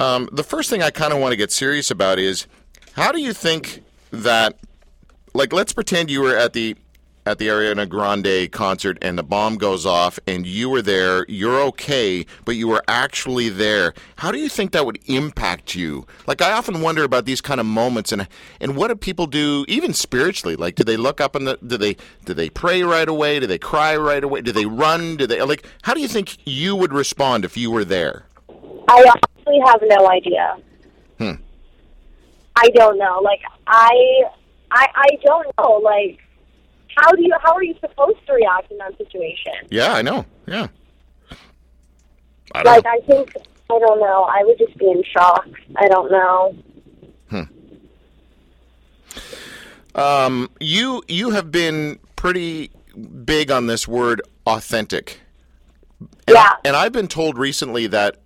Um, 0.00 0.28
the 0.32 0.44
first 0.44 0.70
thing 0.70 0.82
I 0.82 0.90
kind 0.90 1.12
of 1.12 1.18
want 1.20 1.32
to 1.32 1.36
get 1.36 1.52
serious 1.52 1.90
about 1.90 2.18
is 2.18 2.46
how 2.94 3.12
do 3.12 3.20
you 3.20 3.32
think 3.32 3.82
that, 4.10 4.58
like, 5.34 5.52
let's 5.52 5.72
pretend 5.72 6.10
you 6.10 6.22
were 6.22 6.36
at 6.36 6.52
the 6.54 6.76
at 7.26 7.38
the 7.38 7.48
Ariana 7.48 7.88
Grande 7.88 8.50
concert 8.52 8.96
and 9.02 9.18
the 9.18 9.22
bomb 9.24 9.56
goes 9.56 9.84
off 9.84 10.18
and 10.28 10.46
you 10.46 10.70
were 10.70 10.80
there, 10.80 11.26
you're 11.28 11.60
okay, 11.62 12.24
but 12.44 12.54
you 12.54 12.68
were 12.68 12.84
actually 12.86 13.48
there. 13.48 13.92
How 14.16 14.30
do 14.30 14.38
you 14.38 14.48
think 14.48 14.70
that 14.70 14.86
would 14.86 15.00
impact 15.06 15.74
you? 15.74 16.06
Like 16.28 16.40
I 16.40 16.52
often 16.52 16.80
wonder 16.80 17.02
about 17.02 17.24
these 17.24 17.40
kind 17.40 17.58
of 17.58 17.66
moments 17.66 18.12
and 18.12 18.28
and 18.60 18.76
what 18.76 18.88
do 18.88 18.94
people 18.94 19.26
do 19.26 19.64
even 19.66 19.92
spiritually? 19.92 20.54
Like 20.54 20.76
do 20.76 20.84
they 20.84 20.96
look 20.96 21.20
up 21.20 21.34
and 21.34 21.48
the, 21.48 21.58
do 21.66 21.76
they 21.76 21.96
do 22.24 22.32
they 22.32 22.48
pray 22.48 22.84
right 22.84 23.08
away? 23.08 23.40
Do 23.40 23.48
they 23.48 23.58
cry 23.58 23.96
right 23.96 24.22
away? 24.22 24.40
Do 24.40 24.52
they 24.52 24.66
run? 24.66 25.16
Do 25.16 25.26
they 25.26 25.42
like 25.42 25.66
how 25.82 25.94
do 25.94 26.00
you 26.00 26.08
think 26.08 26.38
you 26.46 26.76
would 26.76 26.92
respond 26.92 27.44
if 27.44 27.56
you 27.56 27.72
were 27.72 27.84
there? 27.84 28.26
I 28.88 29.04
honestly 29.04 29.60
have 29.64 29.80
no 29.82 30.08
idea. 30.08 30.56
Hmm. 31.18 31.42
I 32.54 32.68
don't 32.68 32.98
know. 32.98 33.20
Like 33.22 33.40
I 33.66 34.22
I 34.70 34.86
I 34.94 35.08
don't 35.24 35.46
know. 35.58 35.80
Like 35.82 36.20
how 36.96 37.12
do 37.12 37.22
you 37.22 37.32
how 37.42 37.54
are 37.54 37.62
you 37.62 37.74
supposed 37.80 38.18
to 38.26 38.32
react 38.34 38.70
in 38.70 38.78
that 38.78 38.96
situation? 38.98 39.52
Yeah, 39.70 39.92
I 39.92 40.02
know. 40.02 40.24
Yeah. 40.46 40.68
I 42.54 42.62
Like 42.62 42.84
know. 42.84 42.86
I 42.86 43.00
think 43.06 43.36
I 43.70 43.78
don't 43.78 44.00
know. 44.00 44.24
I 44.24 44.42
would 44.44 44.58
just 44.58 44.76
be 44.78 44.90
in 44.90 45.02
shock. 45.04 45.46
I 45.76 45.88
don't 45.88 46.10
know. 46.10 46.54
Um, 49.94 50.50
you 50.60 51.02
you 51.08 51.30
have 51.30 51.50
been 51.50 51.98
pretty 52.16 52.70
big 53.24 53.50
on 53.50 53.66
this 53.66 53.88
word 53.88 54.20
authentic. 54.46 55.20
And 56.28 56.36
Yeah. 56.36 56.52
and 56.64 56.76
I've 56.76 56.92
been 56.92 57.08
told 57.08 57.38
recently 57.38 57.86
that 57.88 58.16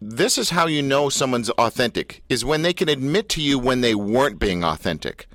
this 0.00 0.38
is 0.38 0.50
how 0.50 0.66
you 0.66 0.82
know 0.82 1.08
someone's 1.08 1.50
authentic 1.50 2.22
is 2.28 2.44
when 2.44 2.62
they 2.62 2.72
can 2.72 2.88
admit 2.88 3.28
to 3.30 3.42
you 3.42 3.58
when 3.58 3.82
they 3.82 3.94
weren't 3.94 4.38
being 4.38 4.64
authentic. 4.64 5.28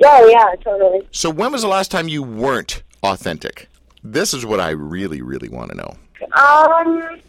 Yeah, 0.00 0.26
yeah, 0.28 0.54
totally. 0.62 1.06
So 1.10 1.28
when 1.30 1.52
was 1.52 1.62
the 1.62 1.68
last 1.68 1.90
time 1.90 2.08
you 2.08 2.22
weren't 2.22 2.82
authentic? 3.02 3.68
This 4.04 4.32
is 4.32 4.46
what 4.46 4.60
I 4.60 4.70
really 4.70 5.22
really 5.22 5.48
want 5.48 5.70
to 5.72 5.76
know. 5.76 5.96
Um 6.34 7.20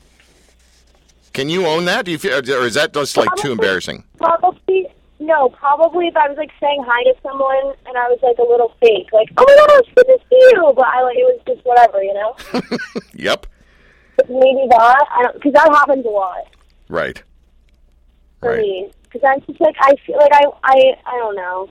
Can 1.33 1.49
you 1.49 1.65
own 1.65 1.85
that? 1.85 2.05
Do 2.05 2.11
you 2.11 2.17
feel, 2.17 2.33
or 2.37 2.65
is 2.65 2.75
that 2.75 2.93
just 2.93 3.17
like 3.17 3.29
too 3.37 3.51
embarrassing? 3.51 4.03
probably 4.17 4.87
no, 5.21 5.49
probably 5.49 6.07
if 6.07 6.15
I 6.15 6.29
was 6.29 6.37
like 6.37 6.51
saying 6.61 6.81
hi 6.87 7.03
to 7.03 7.13
someone 7.21 7.75
and 7.85 7.97
I 7.97 8.07
was 8.07 8.19
like 8.23 8.37
a 8.37 8.43
little 8.49 8.73
fake, 8.79 9.09
like, 9.11 9.27
Oh 9.37 9.43
my 9.47 9.65
gosh, 9.67 9.93
good 9.95 10.05
to 10.05 10.19
see 10.29 10.49
you 10.53 10.73
but 10.75 10.85
I 10.85 11.01
like 11.03 11.17
it 11.17 11.23
was 11.23 11.41
just 11.47 11.65
whatever, 11.65 12.01
you 12.03 12.13
know? 12.13 12.35
Yep. 13.13 13.47
Maybe 14.29 14.65
that. 14.69 15.05
I 15.11 15.23
don't 15.23 15.33
because 15.33 15.53
that 15.53 15.69
happens 15.73 16.05
a 16.05 16.09
lot. 16.09 16.45
Right. 16.87 17.21
for 18.39 18.49
Right. 18.51 18.61
me 18.61 18.91
because 19.03 19.21
I'm 19.27 19.41
just 19.45 19.59
like 19.59 19.75
I 19.81 19.95
feel 20.05 20.17
like 20.17 20.31
I 20.33 20.43
I 20.63 20.95
I 21.05 21.17
don't 21.17 21.35
know. 21.35 21.69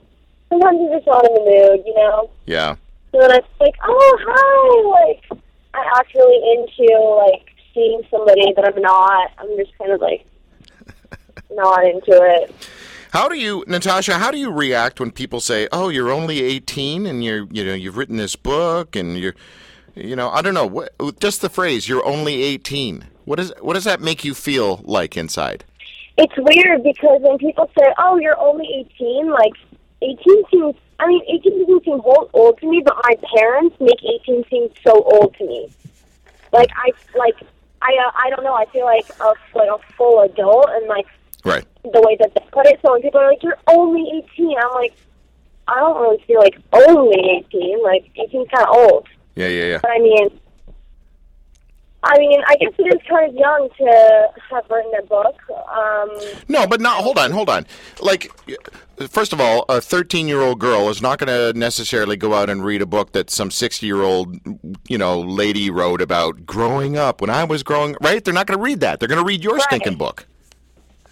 Sometimes 0.49 0.79
I'm 0.81 0.89
just 0.89 1.07
not 1.07 1.25
in 1.25 1.33
the 1.33 1.39
mood, 1.39 1.83
you 1.85 1.93
know. 1.95 2.29
Yeah. 2.45 2.75
So 3.11 3.19
then 3.19 3.31
I'm 3.31 3.41
like, 3.59 3.75
oh 3.83 4.17
hi, 4.21 5.05
like 5.05 5.41
I'm 5.73 5.85
actually 5.97 6.41
into 6.53 6.99
like 7.27 7.49
seeing 7.73 8.01
somebody 8.09 8.53
that 8.55 8.65
I'm 8.65 8.81
not. 8.81 9.31
I'm 9.37 9.55
just 9.57 9.77
kind 9.77 9.91
of 9.91 10.01
like 10.01 10.25
not 11.51 11.85
into 11.85 12.11
it. 12.11 12.53
How 13.11 13.27
do 13.27 13.35
you, 13.35 13.63
Natasha? 13.67 14.19
How 14.19 14.29
do 14.29 14.37
you 14.37 14.51
react 14.51 14.99
when 14.99 15.11
people 15.11 15.39
say, 15.39 15.67
"Oh, 15.71 15.89
you're 15.89 16.11
only 16.11 16.41
18 16.41 17.07
and 17.07 17.23
you're, 17.23 17.47
you 17.51 17.65
know, 17.65 17.73
you've 17.73 17.97
written 17.97 18.17
this 18.17 18.35
book 18.35 18.95
and 18.95 19.17
you're, 19.17 19.33
you 19.95 20.15
know, 20.15 20.29
I 20.29 20.43
don't 20.43 20.53
know, 20.53 20.67
what, 20.67 21.19
just 21.19 21.41
the 21.41 21.49
phrase 21.49 21.89
"you're 21.89 22.05
only 22.05 22.43
18." 22.43 23.05
What 23.25 23.37
does 23.37 23.51
what 23.61 23.73
does 23.73 23.83
that 23.85 23.99
make 23.99 24.23
you 24.23 24.35
feel 24.35 24.81
like 24.83 25.17
inside? 25.17 25.63
It's 26.17 26.33
weird 26.37 26.83
because 26.83 27.21
when 27.21 27.39
people 27.39 27.69
say, 27.77 27.85
"Oh, 27.97 28.17
you're 28.17 28.39
only 28.39 28.67
18," 28.99 29.31
like 29.31 29.53
18 30.01 30.43
seems. 30.51 30.75
I 30.99 31.07
mean, 31.07 31.21
18 31.29 31.59
doesn't 31.65 31.83
seem 31.85 32.01
old, 32.03 32.29
old 32.33 32.57
to 32.59 32.69
me, 32.69 32.81
but 32.83 32.95
my 33.03 33.15
parents 33.35 33.75
make 33.79 34.03
18 34.03 34.45
seem 34.49 34.69
so 34.83 35.01
old 35.03 35.33
to 35.37 35.45
me. 35.45 35.69
Like 36.51 36.69
I 36.75 36.91
like 37.17 37.35
I 37.81 37.91
uh, 38.05 38.11
I 38.25 38.29
don't 38.31 38.43
know. 38.43 38.53
I 38.53 38.65
feel 38.65 38.85
like 38.85 39.07
a 39.21 39.33
like 39.57 39.69
a 39.69 39.93
full 39.93 40.21
adult 40.21 40.69
and 40.71 40.87
like 40.87 41.07
Right. 41.45 41.63
the 41.83 42.01
way 42.01 42.17
that 42.19 42.33
they 42.35 42.45
put 42.51 42.65
it. 42.65 42.79
So 42.81 42.91
when 42.91 43.01
people 43.01 43.21
are 43.21 43.29
like, 43.29 43.41
"You're 43.41 43.57
only 43.67 44.23
18," 44.35 44.57
I'm 44.61 44.73
like, 44.73 44.93
I 45.69 45.79
don't 45.79 46.01
really 46.01 46.21
feel 46.27 46.39
like 46.39 46.57
only 46.73 47.43
18. 47.47 47.81
Like 47.81 48.09
18 48.17 48.41
is 48.41 48.47
kind 48.53 48.67
of 48.67 48.75
old. 48.75 49.07
Yeah, 49.35 49.47
yeah, 49.47 49.63
yeah. 49.65 49.79
But 49.81 49.91
I 49.91 49.99
mean, 49.99 50.29
I 52.01 52.17
mean, 52.17 52.41
I 52.47 52.55
guess 52.55 52.71
it 52.77 52.83
is 52.95 53.01
kind 53.09 53.29
of 53.29 53.35
young 53.35 53.69
to 53.77 54.27
have 54.51 54.63
written 54.69 54.91
a 54.97 55.03
book. 55.03 55.35
Um, 55.69 56.09
No, 56.47 56.65
but 56.65 56.79
not. 56.79 57.03
Hold 57.03 57.17
on, 57.17 57.31
hold 57.31 57.49
on. 57.49 57.65
Like, 57.99 58.31
first 59.09 59.33
of 59.33 59.41
all, 59.41 59.65
a 59.67 59.81
13 59.81 60.27
year 60.27 60.39
old 60.39 60.59
girl 60.59 60.89
is 60.89 61.01
not 61.01 61.19
going 61.19 61.27
to 61.27 61.57
necessarily 61.59 62.15
go 62.15 62.33
out 62.33 62.49
and 62.49 62.63
read 62.63 62.81
a 62.81 62.85
book 62.85 63.11
that 63.11 63.29
some 63.29 63.51
60 63.51 63.85
year 63.85 64.01
old, 64.01 64.37
you 64.87 64.97
know, 64.97 65.19
lady 65.19 65.69
wrote 65.69 66.01
about 66.01 66.45
growing 66.45 66.95
up 66.95 67.19
when 67.19 67.29
I 67.29 67.43
was 67.43 67.63
growing. 67.63 67.97
Right? 68.01 68.23
They're 68.23 68.33
not 68.33 68.47
going 68.47 68.57
to 68.57 68.63
read 68.63 68.79
that. 68.79 68.99
They're 69.01 69.09
going 69.09 69.19
to 69.21 69.27
read 69.27 69.43
your 69.43 69.55
Right. 69.55 69.63
stinking 69.63 69.97
book. 69.97 70.25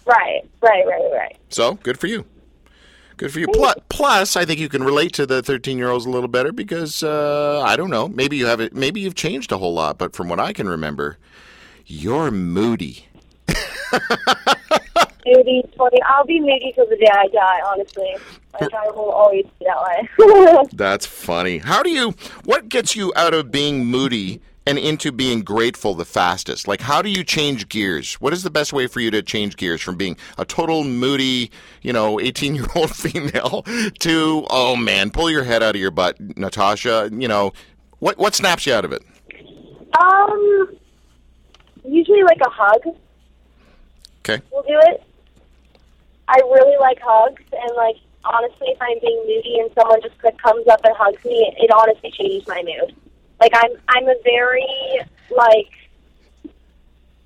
right, 0.06 0.40
right, 0.62 0.86
right, 0.86 1.10
right. 1.12 1.36
So 1.50 1.74
good 1.74 1.98
for 2.00 2.06
you. 2.06 2.24
Good 3.18 3.32
for 3.32 3.40
you. 3.40 3.48
Plus, 3.48 3.74
plus, 3.88 4.36
I 4.36 4.44
think 4.44 4.60
you 4.60 4.68
can 4.68 4.84
relate 4.84 5.12
to 5.14 5.26
the 5.26 5.42
13 5.42 5.76
year 5.76 5.90
olds 5.90 6.06
a 6.06 6.10
little 6.10 6.28
better 6.28 6.52
because 6.52 7.02
uh, 7.02 7.60
I 7.66 7.74
don't 7.74 7.90
know. 7.90 8.06
Maybe 8.06 8.36
you 8.36 8.46
have 8.46 8.60
it. 8.60 8.72
Maybe 8.74 9.00
you've 9.00 9.16
changed 9.16 9.50
a 9.50 9.58
whole 9.58 9.74
lot. 9.74 9.98
But 9.98 10.14
from 10.14 10.28
what 10.28 10.38
I 10.38 10.52
can 10.52 10.68
remember, 10.68 11.18
you're 11.84 12.30
moody. 12.30 13.06
Moody, 15.26 15.62
twenty. 15.74 15.98
I'll 16.06 16.24
be 16.24 16.40
moody 16.40 16.72
till 16.74 16.88
the 16.88 16.96
day 16.96 17.10
I 17.12 17.26
die. 17.26 17.60
Honestly, 17.66 18.16
like 18.60 18.72
I 18.72 18.86
will 18.92 19.10
always 19.10 19.44
be 19.58 19.66
that 19.66 19.82
way. 19.82 20.68
That's 20.72 21.04
funny. 21.04 21.58
How 21.58 21.82
do 21.82 21.90
you? 21.90 22.14
What 22.44 22.68
gets 22.68 22.94
you 22.96 23.12
out 23.16 23.34
of 23.34 23.50
being 23.50 23.84
moody 23.84 24.40
and 24.68 24.78
into 24.78 25.10
being 25.10 25.42
grateful 25.42 25.94
the 25.94 26.04
fastest? 26.04 26.68
Like, 26.68 26.80
how 26.80 27.02
do 27.02 27.08
you 27.08 27.24
change 27.24 27.68
gears? 27.68 28.14
What 28.14 28.32
is 28.32 28.42
the 28.42 28.50
best 28.50 28.72
way 28.72 28.86
for 28.86 29.00
you 29.00 29.10
to 29.10 29.22
change 29.22 29.56
gears 29.56 29.80
from 29.80 29.96
being 29.96 30.16
a 30.36 30.44
total 30.44 30.84
moody, 30.84 31.50
you 31.82 31.92
know, 31.92 32.20
eighteen-year-old 32.20 32.90
female 32.94 33.64
to 34.00 34.46
oh 34.50 34.76
man, 34.76 35.10
pull 35.10 35.30
your 35.30 35.44
head 35.44 35.62
out 35.62 35.74
of 35.74 35.80
your 35.80 35.90
butt, 35.90 36.18
Natasha? 36.36 37.10
You 37.12 37.28
know, 37.28 37.52
what 37.98 38.18
what 38.18 38.34
snaps 38.34 38.66
you 38.66 38.74
out 38.74 38.84
of 38.84 38.92
it? 38.92 39.02
um, 39.98 40.76
usually 41.84 42.22
like 42.22 42.38
a 42.46 42.50
hug 42.50 42.94
Okay. 44.28 44.42
We'll 44.52 44.62
do 44.62 44.78
it. 44.78 45.02
I 46.28 46.36
really 46.44 46.76
like 46.78 46.98
hugs, 47.00 47.42
and 47.52 47.76
like 47.76 47.96
honestly, 48.24 48.68
if 48.68 48.82
I'm 48.82 48.98
being 49.00 49.24
moody 49.26 49.60
and 49.60 49.70
someone 49.74 50.02
just 50.02 50.18
comes 50.18 50.66
up 50.66 50.84
and 50.84 50.94
hugs 50.96 51.24
me, 51.24 51.54
it 51.56 51.70
honestly 51.70 52.10
changes 52.10 52.46
my 52.46 52.62
mood. 52.62 52.94
Like 53.40 53.52
I'm, 53.54 53.70
I'm 53.88 54.08
a 54.08 54.14
very 54.24 54.66
like, 55.30 55.70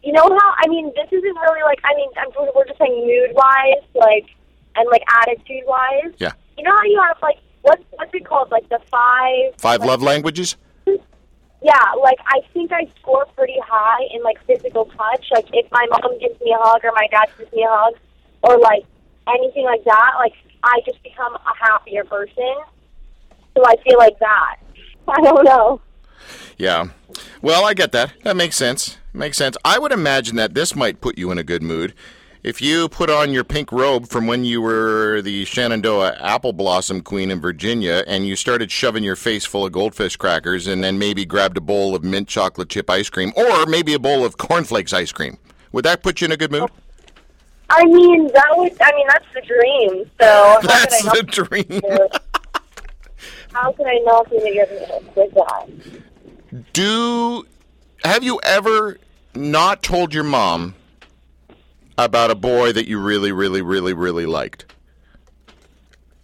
you 0.03 0.13
know 0.13 0.23
how 0.25 0.55
I 0.59 0.69
mean, 0.69 0.93
this 0.97 1.09
isn't 1.13 1.37
really 1.37 1.63
like 1.65 1.81
I 1.85 1.95
mean, 1.95 2.09
I'm 2.17 2.29
we're 2.55 2.67
just 2.67 2.79
saying 2.79 3.07
mood 3.07 3.35
wise, 3.35 3.85
like, 3.95 4.27
and 4.77 4.89
like 4.91 5.03
attitude 5.23 5.65
wise. 5.67 6.13
Yeah. 6.19 6.33
You 6.57 6.65
know 6.65 6.73
how 6.73 6.85
you 6.85 7.01
have 7.07 7.17
like 7.23 7.39
what 7.63 7.81
what's 7.93 8.13
it 8.15 8.25
called, 8.27 8.51
like 8.51 8.69
the 8.69 8.81
five 8.91 9.55
Five 9.59 9.81
like, 9.81 9.89
love 9.89 10.03
languages. 10.03 10.57
yeah, 10.87 11.93
like 12.03 12.19
I 12.27 12.41
think 12.53 12.73
I 12.73 12.87
score 13.01 13.27
pretty 13.37 13.59
high 13.65 14.07
in 14.15 14.23
like 14.23 14.45
physical 14.47 14.87
touch. 14.87 15.27
Like 15.33 15.47
if 15.53 15.71
my 15.71 15.87
mom 15.91 16.19
gives 16.19 16.41
me 16.41 16.53
a 16.53 16.59
hug 16.61 16.85
or 16.85 16.93
my 16.95 17.07
dad 17.11 17.29
gives 17.39 17.53
me 17.53 17.63
a 17.63 17.71
hug 17.71 17.95
or 18.43 18.59
like 18.59 18.85
anything 19.29 19.65
like 19.65 19.85
that, 19.85 20.13
like 20.19 20.35
I 20.65 20.81
just 20.85 21.03
become 21.03 21.35
a 21.35 21.55
happier 21.59 22.05
person. 22.05 22.55
So 23.57 23.65
I 23.65 23.77
feel 23.85 23.99
like 23.99 24.19
that. 24.19 24.57
I 25.09 25.21
don't 25.21 25.45
know. 25.45 25.81
Yeah. 26.59 26.89
Well, 27.41 27.65
I 27.65 27.75
get 27.75 27.93
that. 27.93 28.13
That 28.23 28.37
makes 28.37 28.57
sense. 28.57 28.99
Makes 29.13 29.37
sense. 29.37 29.57
I 29.65 29.79
would 29.79 29.93
imagine 29.93 30.37
that 30.37 30.55
this 30.55 30.75
might 30.75 31.01
put 31.01 31.19
you 31.19 31.31
in 31.31 31.39
a 31.39 31.45
good 31.45 31.63
mood. 31.63 31.95
If 32.43 32.61
you 32.61 32.89
put 32.89 33.09
on 33.09 33.33
your 33.33 33.45
pink 33.45 33.71
robe 33.71 34.09
from 34.09 34.27
when 34.27 34.45
you 34.45 34.61
were 34.61 35.23
the 35.23 35.45
Shenandoah 35.45 36.17
apple 36.21 36.53
blossom 36.53 37.01
queen 37.01 37.31
in 37.31 37.41
Virginia 37.41 38.03
and 38.09 38.27
you 38.27 38.35
started 38.35 38.73
shoving 38.73 39.05
your 39.05 39.15
face 39.15 39.45
full 39.45 39.65
of 39.65 39.71
goldfish 39.71 40.17
crackers 40.17 40.67
and 40.67 40.83
then 40.83 40.99
maybe 40.99 41.25
grabbed 41.25 41.57
a 41.57 41.61
bowl 41.61 41.95
of 41.95 42.03
mint 42.03 42.27
chocolate 42.27 42.69
chip 42.69 42.91
ice 42.91 43.09
cream 43.09 43.33
or 43.37 43.67
maybe 43.67 43.95
a 43.95 43.99
bowl 43.99 44.25
of 44.25 44.39
cornflakes 44.39 44.93
ice 44.93 45.13
cream, 45.13 45.39
would 45.71 45.85
that 45.85 46.03
put 46.03 46.21
you 46.21 46.25
in 46.25 46.33
a 46.33 46.37
good 46.37 46.51
mood? 46.51 46.69
I 47.71 47.85
mean, 47.85 48.27
that 48.35 48.49
would. 48.57 48.73
I 48.83 48.93
mean, 48.93 49.07
that's 49.07 49.27
the 49.35 49.41
dream. 49.43 50.11
So 50.21 50.27
how 50.27 50.61
could 50.61 50.71
I 50.71 50.81
That's 50.81 51.03
the 51.03 51.23
dream. 51.23 51.81
How 53.53 53.73
could 53.73 53.87
I 53.87 53.99
not 54.05 54.29
be 54.29 54.39
in 54.39 54.47
a 54.47 54.67
good 54.67 55.05
mood 55.05 55.17
with 55.17 55.35
that? 55.35 56.03
Do 56.73 57.47
have 58.05 58.23
you 58.23 58.41
ever 58.43 58.99
not 59.35 59.83
told 59.83 60.13
your 60.13 60.25
mom 60.25 60.75
about 61.97 62.31
a 62.31 62.35
boy 62.35 62.73
that 62.73 62.87
you 62.87 62.99
really, 62.99 63.33
really, 63.33 63.63
really, 63.63 63.93
really 63.93 64.27
liked? 64.27 64.67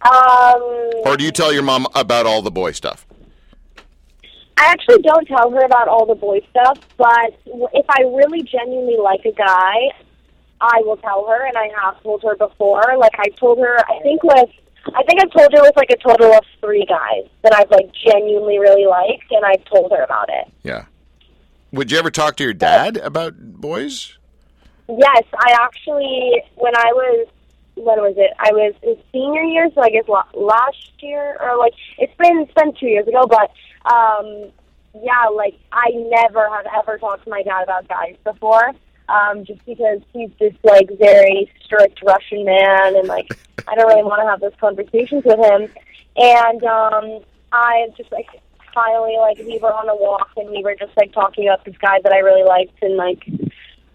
Um, 0.01 0.91
Or 1.05 1.17
do 1.17 1.23
you 1.23 1.31
tell 1.31 1.51
your 1.51 1.63
mom 1.63 1.87
about 1.95 2.25
all 2.25 2.41
the 2.41 2.51
boy 2.51 2.71
stuff? 2.71 3.05
I 4.57 4.65
actually 4.65 5.01
don't 5.01 5.27
tell 5.27 5.51
her 5.51 5.65
about 5.65 5.87
all 5.87 6.05
the 6.05 6.15
boy 6.15 6.41
stuff, 6.49 6.79
but 6.97 7.39
if 7.45 7.85
I 7.89 8.01
really 8.01 8.43
genuinely 8.43 8.97
like 8.97 9.25
a 9.25 9.31
guy, 9.31 9.75
I 10.61 10.81
will 10.83 10.97
tell 10.97 11.25
her, 11.27 11.45
and 11.47 11.57
I 11.57 11.69
have 11.81 12.01
told 12.03 12.23
her 12.23 12.35
before. 12.35 12.83
Like 12.97 13.17
I 13.17 13.29
told 13.29 13.59
her, 13.59 13.79
I 13.89 13.99
think 14.03 14.21
with, 14.23 14.49
I 14.87 15.03
think 15.03 15.21
I've 15.21 15.31
told 15.31 15.51
her 15.53 15.61
with 15.61 15.75
like 15.75 15.89
a 15.91 15.97
total 15.97 16.33
of 16.33 16.43
three 16.59 16.85
guys 16.85 17.29
that 17.43 17.53
I've 17.53 17.69
like 17.69 17.91
genuinely 17.93 18.59
really 18.59 18.85
liked, 18.85 19.31
and 19.31 19.45
I've 19.45 19.63
told 19.65 19.91
her 19.91 20.03
about 20.03 20.29
it. 20.29 20.51
Yeah. 20.63 20.85
Would 21.71 21.91
you 21.91 21.99
ever 21.99 22.09
talk 22.09 22.35
to 22.37 22.43
your 22.43 22.53
dad 22.53 22.97
about 22.97 23.37
boys? 23.37 24.17
Yes, 24.87 25.23
I 25.37 25.55
actually 25.61 26.41
when 26.55 26.75
I 26.75 26.91
was 26.93 27.27
when 27.75 27.99
was 28.01 28.15
it? 28.17 28.31
I 28.39 28.51
was 28.51 28.73
in 28.81 28.97
senior 29.11 29.43
year, 29.43 29.69
so 29.75 29.81
I 29.81 29.89
guess 29.89 30.07
la- 30.07 30.25
last 30.33 30.91
year 30.99 31.37
or 31.39 31.57
like 31.57 31.73
it's 31.97 32.13
been 32.17 32.39
it's 32.39 32.53
been 32.53 32.73
two 32.73 32.87
years 32.87 33.07
ago, 33.07 33.27
but 33.27 33.51
um 33.91 34.51
yeah, 34.95 35.27
like 35.35 35.59
I 35.71 35.91
never 35.93 36.49
have 36.49 36.65
ever 36.75 36.97
talked 36.97 37.25
to 37.25 37.29
my 37.29 37.43
dad 37.43 37.63
about 37.63 37.87
guys 37.87 38.15
before. 38.23 38.71
Um, 39.09 39.43
just 39.43 39.65
because 39.65 40.01
he's 40.13 40.29
this 40.39 40.53
like 40.63 40.89
very 40.99 41.51
strict 41.63 42.01
Russian 42.03 42.45
man 42.45 42.95
and 42.95 43.07
like 43.07 43.27
I 43.67 43.75
don't 43.75 43.87
really 43.87 44.03
want 44.03 44.21
to 44.21 44.27
have 44.27 44.39
those 44.39 44.57
conversations 44.59 45.23
with 45.25 45.39
him. 45.39 45.67
And 46.15 46.63
um 46.63 47.21
I 47.51 47.87
just 47.97 48.11
like 48.11 48.27
finally 48.73 49.17
like 49.17 49.39
we 49.39 49.57
were 49.57 49.73
on 49.73 49.89
a 49.89 49.95
walk 49.95 50.29
and 50.37 50.49
we 50.49 50.63
were 50.63 50.75
just 50.75 50.95
like 50.95 51.11
talking 51.11 51.47
about 51.47 51.65
this 51.65 51.75
guy 51.77 51.99
that 52.03 52.11
I 52.11 52.19
really 52.19 52.43
liked 52.43 52.83
and 52.83 52.95
like 52.97 53.25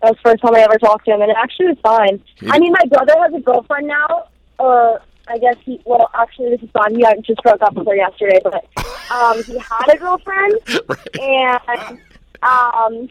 that 0.04 0.10
was 0.10 0.18
the 0.22 0.30
first 0.30 0.42
time 0.42 0.54
I 0.54 0.60
ever 0.60 0.78
talked 0.78 1.06
to 1.06 1.12
him, 1.12 1.22
and 1.22 1.30
it 1.30 1.36
actually 1.38 1.68
was 1.68 1.78
fine. 1.82 2.22
I 2.50 2.58
mean, 2.58 2.72
my 2.72 2.86
brother 2.86 3.14
has 3.22 3.32
a 3.32 3.40
girlfriend 3.40 3.86
now, 3.86 4.28
or 4.58 5.00
I 5.28 5.38
guess 5.38 5.56
he. 5.64 5.80
Well, 5.86 6.10
actually, 6.14 6.50
this 6.50 6.62
is 6.62 6.70
fine. 6.72 6.94
He 6.94 7.04
just 7.22 7.42
broke 7.42 7.62
up 7.62 7.74
with 7.74 7.86
her 7.86 7.96
yesterday, 7.96 8.38
but 8.44 8.66
um, 9.10 9.42
he 9.42 9.58
had 9.58 9.94
a 9.94 9.96
girlfriend, 9.96 10.58
and 11.20 11.98
um, 12.42 13.08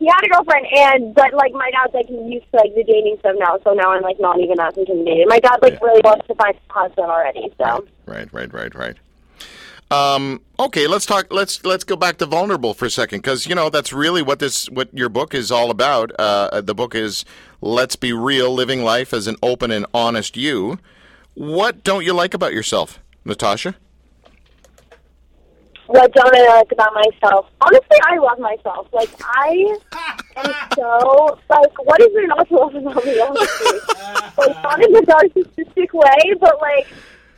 he 0.00 0.06
had 0.06 0.24
a 0.24 0.28
girlfriend, 0.28 0.66
and 0.74 1.14
but 1.14 1.32
like 1.34 1.52
my 1.52 1.70
dad's 1.70 1.94
like 1.94 2.08
used 2.08 2.50
to 2.50 2.56
like 2.56 2.74
the 2.74 2.82
dating 2.82 3.18
stuff 3.20 3.36
now, 3.38 3.58
so 3.62 3.74
now 3.74 3.92
I'm 3.92 4.02
like 4.02 4.18
not 4.18 4.40
even 4.40 4.58
as 4.58 4.76
intimidated. 4.76 5.28
My 5.28 5.38
dad 5.38 5.58
like 5.60 5.80
really 5.80 6.00
wants 6.02 6.26
to 6.26 6.34
find 6.34 6.56
a 6.56 6.72
husband 6.72 7.06
already, 7.06 7.52
so. 7.58 7.86
Right, 8.06 8.32
right, 8.32 8.52
right, 8.52 8.74
right. 8.74 8.96
Um, 9.90 10.40
okay, 10.58 10.86
let's 10.86 11.04
talk. 11.04 11.26
Let's 11.30 11.64
let's 11.66 11.84
go 11.84 11.96
back 11.96 12.16
to 12.18 12.26
vulnerable 12.26 12.72
for 12.74 12.86
a 12.86 12.90
second, 12.90 13.18
because 13.18 13.46
you 13.46 13.54
know 13.54 13.68
that's 13.68 13.92
really 13.92 14.22
what 14.22 14.38
this 14.38 14.70
what 14.70 14.88
your 14.94 15.10
book 15.10 15.34
is 15.34 15.52
all 15.52 15.70
about. 15.70 16.12
Uh, 16.18 16.62
the 16.62 16.74
book 16.74 16.94
is 16.94 17.24
"Let's 17.60 17.96
Be 17.96 18.12
Real: 18.12 18.54
Living 18.54 18.82
Life 18.82 19.12
as 19.12 19.26
an 19.26 19.36
Open 19.42 19.70
and 19.70 19.84
Honest 19.92 20.36
You." 20.36 20.78
What 21.34 21.84
don't 21.84 22.04
you 22.04 22.14
like 22.14 22.34
about 22.34 22.54
yourself, 22.54 23.00
Natasha? 23.24 23.74
What 25.90 26.12
don't 26.12 26.34
I 26.34 26.46
like 26.46 26.70
about 26.70 26.94
myself? 26.94 27.50
Honestly, 27.60 27.98
I 28.06 28.16
love 28.18 28.38
myself. 28.38 28.86
Like 28.92 29.10
I 29.24 29.76
am 30.36 30.54
so 30.76 31.38
like, 31.50 31.78
what 31.84 32.00
is 32.00 32.12
there 32.14 32.28
not 32.28 32.48
to 32.48 32.54
love 32.54 32.74
about 32.76 33.04
me? 33.04 33.18
Honestly, 33.18 33.78
like 34.38 34.62
not 34.62 34.82
in 34.84 34.94
a 34.94 35.02
narcissistic 35.02 35.92
way, 35.92 36.34
but 36.40 36.60
like 36.60 36.86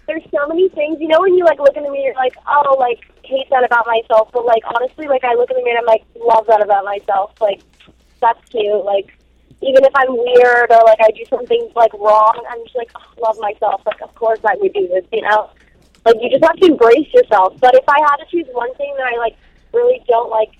there's 0.06 0.22
so 0.30 0.46
many 0.48 0.68
things. 0.68 1.00
You 1.00 1.08
know, 1.08 1.20
when 1.20 1.34
you 1.34 1.44
like 1.44 1.60
look 1.60 1.76
in 1.76 1.84
the 1.84 1.90
mirror, 1.90 2.12
like, 2.16 2.34
oh, 2.46 2.76
like 2.78 3.00
hate 3.24 3.48
that 3.50 3.64
about 3.64 3.86
myself. 3.86 4.28
But 4.32 4.44
like 4.44 4.62
honestly, 4.66 5.08
like 5.08 5.24
I 5.24 5.32
look 5.32 5.50
in 5.50 5.56
the 5.56 5.64
mirror, 5.64 5.78
and 5.78 5.88
I'm 5.88 5.92
like, 5.92 6.04
love 6.20 6.46
that 6.48 6.62
about 6.62 6.84
myself. 6.84 7.32
Like 7.40 7.62
that's 8.20 8.44
cute. 8.50 8.84
Like 8.84 9.16
even 9.62 9.82
if 9.82 9.92
I'm 9.94 10.12
weird 10.12 10.70
or 10.70 10.84
like 10.84 11.00
I 11.00 11.10
do 11.12 11.24
something 11.30 11.70
like 11.74 11.94
wrong, 11.94 12.44
I'm 12.50 12.62
just 12.64 12.76
like, 12.76 12.90
oh, 12.96 13.22
love 13.22 13.38
myself. 13.40 13.80
Like 13.86 14.02
of 14.02 14.14
course 14.14 14.40
I 14.44 14.56
would 14.56 14.74
do 14.74 14.88
this. 14.88 15.06
You 15.10 15.22
know. 15.22 15.48
Like 16.04 16.16
you 16.20 16.30
just 16.30 16.44
have 16.44 16.56
to 16.56 16.66
embrace 16.66 17.12
yourself. 17.12 17.54
But 17.60 17.74
if 17.74 17.84
I 17.88 17.98
had 18.00 18.16
to 18.16 18.26
choose 18.30 18.46
one 18.52 18.74
thing 18.74 18.94
that 18.96 19.06
I 19.06 19.16
like 19.18 19.36
really 19.72 20.02
don't 20.08 20.30
like, 20.30 20.50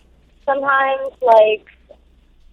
sometimes 0.45 1.13
like 1.21 1.67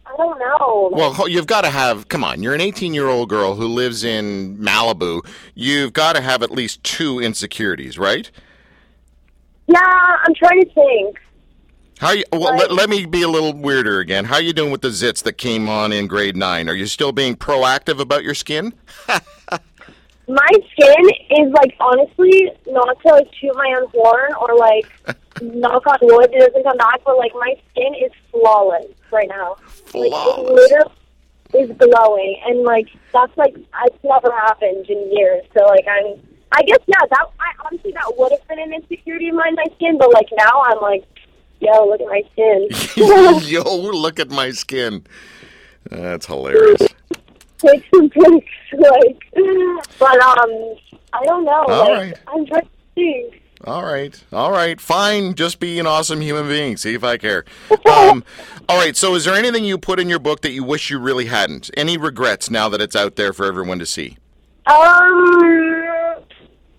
I 0.05 0.17
don't 0.17 0.39
know. 0.39 0.89
Well, 0.91 1.29
you've 1.29 1.45
got 1.45 1.61
to 1.61 1.69
have. 1.69 2.07
Come 2.07 2.23
on, 2.23 2.41
you're 2.41 2.55
an 2.55 2.61
18 2.61 2.93
year 2.93 3.07
old 3.07 3.29
girl 3.29 3.55
who 3.55 3.67
lives 3.67 4.03
in 4.03 4.57
Malibu. 4.57 5.21
You've 5.53 5.93
got 5.93 6.15
to 6.15 6.21
have 6.21 6.41
at 6.41 6.51
least 6.51 6.83
two 6.83 7.19
insecurities, 7.19 7.99
right? 7.99 8.31
yeah, 9.69 10.17
I'm 10.25 10.33
trying 10.33 10.61
to 10.61 10.73
think. 10.73 11.19
How 11.99 12.11
you? 12.11 12.23
Well, 12.31 12.55
let, 12.55 12.71
let 12.71 12.89
me 12.89 13.05
be 13.05 13.21
a 13.21 13.27
little 13.27 13.53
weirder 13.53 13.99
again. 13.99 14.25
How 14.25 14.35
are 14.35 14.41
you 14.41 14.53
doing 14.53 14.71
with 14.71 14.81
the 14.81 14.87
zits 14.87 15.21
that 15.23 15.33
came 15.33 15.69
on 15.69 15.91
in 15.91 16.07
grade 16.07 16.35
nine? 16.35 16.69
Are 16.69 16.73
you 16.73 16.87
still 16.87 17.11
being 17.11 17.35
proactive 17.35 17.99
about 17.99 18.23
your 18.23 18.33
skin? 18.33 18.73
My 20.29 20.47
skin 20.71 21.09
is 21.31 21.51
like 21.53 21.75
honestly 21.79 22.51
not 22.67 23.01
to 23.01 23.07
like 23.13 23.27
toot 23.41 23.55
my 23.55 23.73
own 23.81 23.89
horn 23.89 24.31
or 24.39 24.55
like 24.55 24.85
knock 25.41 25.87
on 25.87 25.97
wood 26.01 26.29
it 26.31 26.39
doesn't 26.39 26.63
come 26.63 26.77
back, 26.77 27.01
but 27.03 27.17
like 27.17 27.31
my 27.33 27.55
skin 27.71 27.95
is 27.95 28.11
flawless 28.31 28.85
right 29.11 29.27
now. 29.27 29.55
Like 29.93 30.11
it 30.13 30.45
literally 30.45 30.91
is 31.55 31.75
glowing, 31.77 32.39
and 32.45 32.63
like 32.63 32.87
that's 33.11 33.35
like 33.37 33.55
it's 33.57 34.03
never 34.03 34.31
happened 34.31 34.85
in 34.87 35.11
years. 35.11 35.43
So 35.57 35.65
like 35.65 35.85
I'm, 35.89 36.21
I 36.51 36.61
guess 36.61 36.79
yeah, 36.85 37.01
that 37.09 37.25
I 37.39 37.65
honestly 37.65 37.91
that 37.93 38.13
would 38.15 38.31
have 38.31 38.47
been 38.47 38.59
an 38.59 38.73
insecurity 38.73 39.29
of 39.29 39.35
mine, 39.35 39.55
my 39.55 39.65
skin, 39.77 39.97
but 39.97 40.13
like 40.13 40.29
now 40.37 40.61
I'm 40.65 40.79
like, 40.79 41.05
yo, 41.59 41.87
look 41.87 42.01
at 42.01 42.07
my 42.07 42.23
skin. 42.33 42.67
Yo, 43.49 43.63
look 43.91 44.19
at 44.19 44.29
my 44.29 44.51
skin. 44.51 45.05
That's 45.89 46.27
hilarious. 46.27 46.81
Take 47.59 47.85
some 47.93 48.09
pics, 48.09 48.47
like, 48.77 49.23
but 49.99 50.21
um, 50.21 50.75
I 51.13 51.23
don't 51.23 51.45
know. 51.45 51.65
All 51.67 51.89
like, 51.89 51.89
right. 51.89 52.13
I'm 52.27 52.45
trying 52.45 52.61
to 52.61 52.69
think. 52.95 53.41
All 53.65 53.83
right, 53.83 54.23
all 54.31 54.51
right, 54.51 54.79
fine. 54.79 55.35
Just 55.35 55.59
be 55.59 55.79
an 55.79 55.85
awesome 55.85 56.21
human 56.21 56.47
being. 56.47 56.77
See 56.77 56.93
if 56.93 57.03
I 57.03 57.17
care. 57.17 57.45
Um, 57.89 58.23
all 58.69 58.77
right. 58.77 58.95
So, 58.95 59.15
is 59.15 59.25
there 59.25 59.33
anything 59.35 59.65
you 59.65 59.77
put 59.77 59.99
in 59.99 60.09
your 60.09 60.19
book 60.19 60.41
that 60.41 60.51
you 60.51 60.63
wish 60.63 60.89
you 60.89 60.99
really 60.99 61.25
hadn't? 61.25 61.69
Any 61.75 61.97
regrets 61.97 62.49
now 62.49 62.69
that 62.69 62.81
it's 62.81 62.95
out 62.95 63.15
there 63.15 63.33
for 63.33 63.45
everyone 63.45 63.79
to 63.79 63.85
see? 63.85 64.17
Um, 64.67 66.15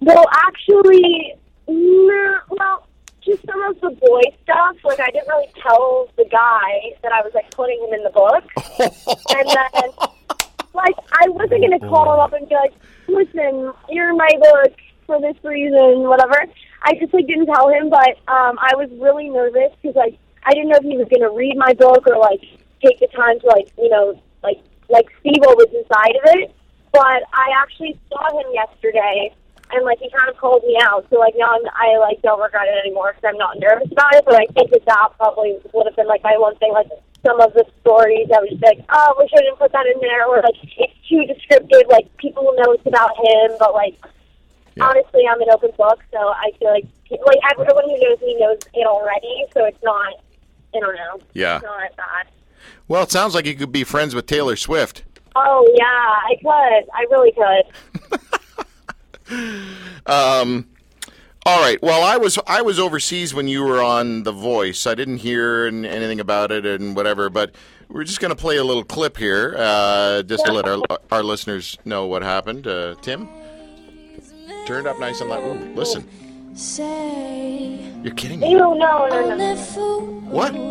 well, 0.00 0.24
actually, 0.32 1.34
no, 1.68 2.38
well, 2.48 2.86
just 3.20 3.44
some 3.44 3.62
of 3.62 3.80
the 3.80 3.90
boy 3.90 4.20
stuff. 4.42 4.76
Like, 4.84 5.00
I 5.00 5.10
didn't 5.10 5.28
really 5.28 5.48
tell 5.60 6.08
the 6.16 6.24
guy 6.24 6.94
that 7.02 7.12
I 7.12 7.20
was 7.22 7.32
like 7.34 7.50
putting 7.50 7.78
him 7.80 7.92
in 7.92 8.02
the 8.02 8.10
book, 8.10 8.44
and 9.36 9.48
then, 9.48 10.08
like, 10.72 10.94
I 11.12 11.28
wasn't 11.28 11.62
gonna 11.62 11.80
call 11.80 12.14
him 12.14 12.20
up 12.20 12.32
and 12.32 12.48
be 12.48 12.54
like, 12.54 12.74
"Listen, 13.08 13.72
you're 13.88 14.14
my 14.14 14.30
book 14.40 14.72
for 15.06 15.20
this 15.20 15.36
reason, 15.42 16.08
whatever." 16.08 16.46
I 16.82 16.94
just 16.94 17.12
like 17.12 17.26
didn't 17.26 17.46
tell 17.46 17.68
him, 17.68 17.90
but 17.90 18.16
um, 18.28 18.58
I 18.58 18.74
was 18.76 18.88
really 18.98 19.28
nervous 19.28 19.72
because 19.80 19.96
like 19.96 20.18
I 20.44 20.52
didn't 20.52 20.70
know 20.70 20.78
if 20.78 20.84
he 20.84 20.96
was 20.96 21.08
gonna 21.10 21.30
read 21.30 21.56
my 21.56 21.74
book 21.74 22.06
or 22.06 22.16
like 22.18 22.40
take 22.82 22.98
the 22.98 23.08
time 23.08 23.38
to 23.40 23.46
like 23.46 23.68
you 23.76 23.90
know 23.90 24.20
like 24.42 24.62
like 24.88 25.06
see 25.22 25.34
what 25.38 25.56
was 25.56 25.68
inside 25.74 26.16
of 26.16 26.24
it. 26.40 26.54
But 26.92 27.22
I 27.32 27.54
actually 27.56 27.98
saw 28.08 28.26
him 28.40 28.50
yesterday, 28.52 29.34
and 29.72 29.84
like 29.84 29.98
he 29.98 30.10
kind 30.10 30.28
of 30.28 30.36
called 30.36 30.64
me 30.64 30.78
out. 30.80 31.06
So 31.10 31.18
like 31.18 31.34
now 31.36 31.52
I'm, 31.52 31.66
I 31.74 31.98
like 31.98 32.22
don't 32.22 32.40
regret 32.40 32.68
it 32.68 32.78
anymore 32.86 33.14
because 33.14 33.28
I'm 33.28 33.38
not 33.38 33.58
nervous 33.58 33.90
about 33.92 34.14
it. 34.14 34.24
But 34.24 34.34
I 34.36 34.46
think 34.54 34.70
that 34.70 34.84
that 34.86 35.08
probably 35.18 35.58
would 35.72 35.86
have 35.86 35.96
been 35.96 36.08
like 36.08 36.22
my 36.22 36.34
one 36.38 36.56
thing. 36.56 36.72
Like 36.72 36.88
some 37.24 37.40
of 37.40 37.52
the 37.52 37.64
stories, 37.80 38.28
I 38.34 38.40
was 38.40 38.58
like, 38.62 38.78
oh, 38.90 39.14
we 39.18 39.28
shouldn't 39.28 39.58
put 39.58 39.72
that 39.72 39.86
in 39.86 40.00
there, 40.00 40.26
or 40.26 40.42
like 40.42 40.54
it's 40.78 41.08
too 41.08 41.24
descriptive. 41.26 41.82
Like 41.88 42.14
people 42.16 42.44
will 42.44 42.56
know 42.56 42.72
it's 42.72 42.86
about 42.86 43.10
him, 43.16 43.56
but 43.58 43.74
like 43.74 43.94
Yeah. 44.76 44.84
honestly, 44.88 45.22
I'm 45.30 45.40
an 45.42 45.48
open 45.52 45.70
book, 45.76 46.00
so 46.12 46.18
I 46.18 46.50
feel 46.58 46.70
like 46.70 46.86
like 47.26 47.38
everyone 47.52 47.84
who 47.90 47.98
knows 47.98 48.20
me 48.20 48.36
knows 48.38 48.58
it 48.72 48.86
already. 48.86 49.44
So 49.52 49.64
it's 49.64 49.82
not, 49.82 50.14
I 50.74 50.80
don't 50.80 50.94
know, 50.94 51.20
Yeah. 51.34 51.56
it's 51.56 51.64
not 51.64 51.96
bad. 51.96 52.26
Well, 52.88 53.02
it 53.02 53.10
sounds 53.10 53.34
like 53.34 53.46
you 53.46 53.54
could 53.54 53.72
be 53.72 53.84
friends 53.84 54.14
with 54.14 54.26
Taylor 54.26 54.56
Swift. 54.56 55.04
Oh 55.36 55.68
yeah, 55.76 55.84
I 55.84 56.36
could. 56.40 56.90
I 56.94 57.06
really 57.10 57.32
could. 57.32 58.16
Um, 60.06 60.66
all 61.46 61.60
right. 61.60 61.80
Well, 61.82 62.02
I 62.02 62.16
was 62.16 62.38
I 62.46 62.62
was 62.62 62.78
overseas 62.78 63.34
when 63.34 63.48
you 63.48 63.64
were 63.64 63.82
on 63.82 64.22
The 64.24 64.32
Voice. 64.32 64.86
I 64.86 64.94
didn't 64.94 65.18
hear 65.18 65.66
an- 65.66 65.84
anything 65.84 66.20
about 66.20 66.52
it 66.52 66.66
and 66.66 66.94
whatever, 66.94 67.30
but 67.30 67.54
we're 67.88 68.04
just 68.04 68.20
going 68.20 68.30
to 68.30 68.36
play 68.36 68.56
a 68.56 68.64
little 68.64 68.84
clip 68.84 69.16
here, 69.16 69.54
uh, 69.58 70.22
just 70.22 70.44
to 70.46 70.52
let 70.52 70.68
our 70.68 70.80
our 71.10 71.22
listeners 71.22 71.78
know 71.84 72.06
what 72.06 72.22
happened. 72.22 72.66
Uh, 72.66 72.94
Tim, 73.02 73.28
turn 74.66 74.86
it 74.86 74.88
up 74.88 74.98
nice 75.00 75.20
and 75.20 75.30
loud. 75.30 75.42
Ooh, 75.44 75.74
listen, 75.74 76.06
Say 76.54 77.78
you're 78.02 78.14
kidding 78.14 78.40
me? 78.40 78.50
Ew, 78.50 78.58
no, 78.58 78.74
no, 78.76 79.08
no, 79.08 79.36
no. 79.36 79.56
What? 80.30 80.54
Ew. 80.54 80.60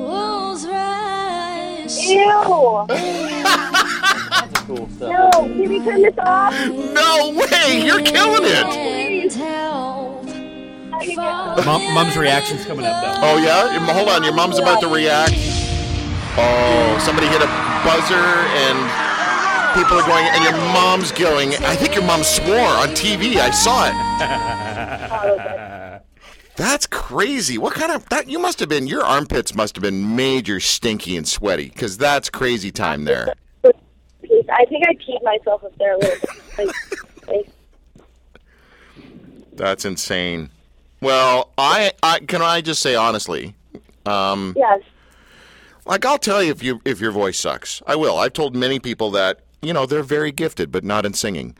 no, 4.99 5.29
can 5.31 5.69
we 5.69 5.83
turn 5.83 6.01
this 6.03 6.13
off? 6.19 6.53
No 6.69 7.33
way! 7.35 7.81
You're 7.83 8.03
killing 8.03 8.43
it. 8.43 8.65
And 8.65 9.31
Mom, 11.65 11.93
mom's 11.93 12.17
reaction's 12.17 12.65
coming 12.65 12.85
up 12.85 13.01
though. 13.01 13.21
Oh 13.21 13.37
yeah. 13.37 13.71
Your- 13.73 13.93
Hold 13.93 14.09
on. 14.09 14.23
Your 14.23 14.33
mom's 14.33 14.59
about 14.59 14.81
to 14.81 14.87
react. 14.87 15.33
Oh, 16.37 16.97
somebody 17.03 17.27
hit 17.27 17.41
a 17.41 17.47
buzzer 17.83 18.15
and 18.15 18.77
people 19.75 19.97
are 19.97 20.05
going, 20.07 20.25
and 20.25 20.43
your 20.43 20.53
mom's 20.73 21.11
going. 21.11 21.53
I 21.65 21.75
think 21.75 21.95
your 21.95 22.03
mom 22.03 22.23
swore 22.23 22.57
on 22.59 22.89
TV. 22.89 23.35
I 23.37 23.49
saw 23.51 23.87
it. 23.87 23.93
That's 26.55 26.87
crazy. 26.87 27.57
What 27.57 27.73
kind 27.73 27.91
of 27.91 28.07
that? 28.09 28.27
You 28.29 28.37
must 28.39 28.59
have 28.59 28.67
been. 28.69 28.87
Your 28.87 29.03
armpits 29.03 29.55
must 29.55 29.75
have 29.75 29.81
been 29.81 30.15
major, 30.17 30.59
stinky, 30.59 31.15
and 31.15 31.27
sweaty. 31.27 31.69
Because 31.69 31.97
that's 31.97 32.29
crazy 32.29 32.71
time 32.71 33.05
there. 33.05 33.33
I 34.51 34.65
think 34.65 34.83
I 34.87 34.93
peed 34.95 35.23
myself 35.23 35.63
up 35.63 35.77
there 35.77 35.93
a 35.93 35.97
little 35.99 36.17
bit. 36.19 36.29
Like, 36.57 37.27
like, 37.27 37.49
That's 39.53 39.85
insane. 39.85 40.49
Well, 41.01 41.51
I, 41.57 41.91
I 42.03 42.19
can 42.19 42.41
I 42.41 42.61
just 42.61 42.81
say 42.81 42.95
honestly, 42.95 43.55
um, 44.05 44.53
yes. 44.57 44.81
like 45.85 46.05
I'll 46.05 46.17
tell 46.17 46.43
you 46.43 46.51
if 46.51 46.61
you 46.63 46.81
if 46.85 46.99
your 46.99 47.11
voice 47.11 47.39
sucks. 47.39 47.81
I 47.87 47.95
will. 47.95 48.17
I've 48.17 48.33
told 48.33 48.55
many 48.55 48.79
people 48.79 49.11
that 49.11 49.39
you 49.61 49.73
know 49.73 49.85
they're 49.85 50.03
very 50.03 50.31
gifted, 50.31 50.71
but 50.71 50.83
not 50.83 51.05
in 51.05 51.13
singing. 51.13 51.55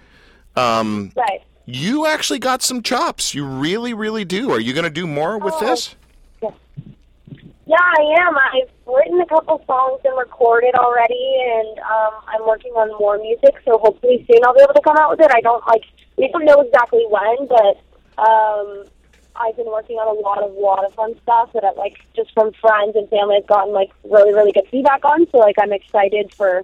Um, 0.56 1.12
Right. 1.16 1.42
you 1.66 2.06
actually 2.06 2.40
got 2.40 2.62
some 2.62 2.82
chops. 2.84 3.34
You 3.34 3.46
really, 3.46 3.94
really 3.94 4.26
do. 4.26 4.52
Are 4.52 4.60
you 4.60 4.74
going 4.74 4.84
to 4.84 4.90
do 4.90 5.08
more 5.08 5.38
with 5.38 5.54
Oh. 5.58 5.60
this? 5.68 5.96
Yeah, 6.42 7.78
I 7.78 8.02
am. 8.28 8.36
I've 8.36 8.70
written 8.88 9.22
a 9.22 9.26
couple 9.28 9.64
songs 9.68 10.02
and 10.04 10.18
recorded 10.18 10.74
already, 10.74 11.38
and 11.40 11.78
um, 11.80 12.14
I'm 12.28 12.48
working 12.48 12.72
on 12.74 12.90
more 13.00 13.20
music. 13.20 13.54
So 13.64 13.78
hopefully 13.78 14.26
soon 14.28 14.44
I'll 14.44 14.56
be 14.56 14.62
able 14.62 14.74
to 14.74 14.82
come 14.82 14.98
out 14.98 15.12
with 15.12 15.20
it. 15.22 15.30
I 15.32 15.40
don't 15.42 15.66
like 15.68 15.84
we 16.18 16.28
don't 16.32 16.46
know 16.46 16.62
exactly 16.62 17.06
when, 17.10 17.48
but 17.48 17.78
um, 18.22 18.86
I've 19.40 19.56
been 19.56 19.68
working 19.68 19.98
on 19.98 20.16
a 20.16 20.20
lot 20.20 20.44
of 20.44 20.54
lot 20.54 20.86
of 20.86 20.94
fun 20.94 21.16
stuff 21.24 21.54
that 21.54 21.64
I 21.64 21.72
like 21.74 21.98
just 22.16 22.32
from 22.34 22.52
friends 22.54 22.96
and 22.96 23.10
family 23.10 23.36
have 23.36 23.48
gotten 23.48 23.74
like 23.74 23.92
really 24.04 24.34
really 24.34 24.52
good 24.52 24.68
feedback 24.70 25.04
on. 25.06 25.28
So 25.32 25.38
like 25.38 25.56
I'm 25.62 25.72
excited 25.72 26.34
for 26.34 26.64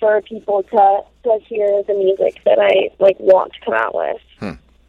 for 0.00 0.20
people 0.22 0.62
to 0.64 1.00
to 1.24 1.38
hear 1.46 1.82
the 1.84 1.94
music 1.94 2.42
that 2.44 2.58
I 2.58 2.90
like 3.02 3.18
want 3.20 3.52
to 3.54 3.60
come 3.64 3.74
out 3.74 3.94
with. 3.94 4.20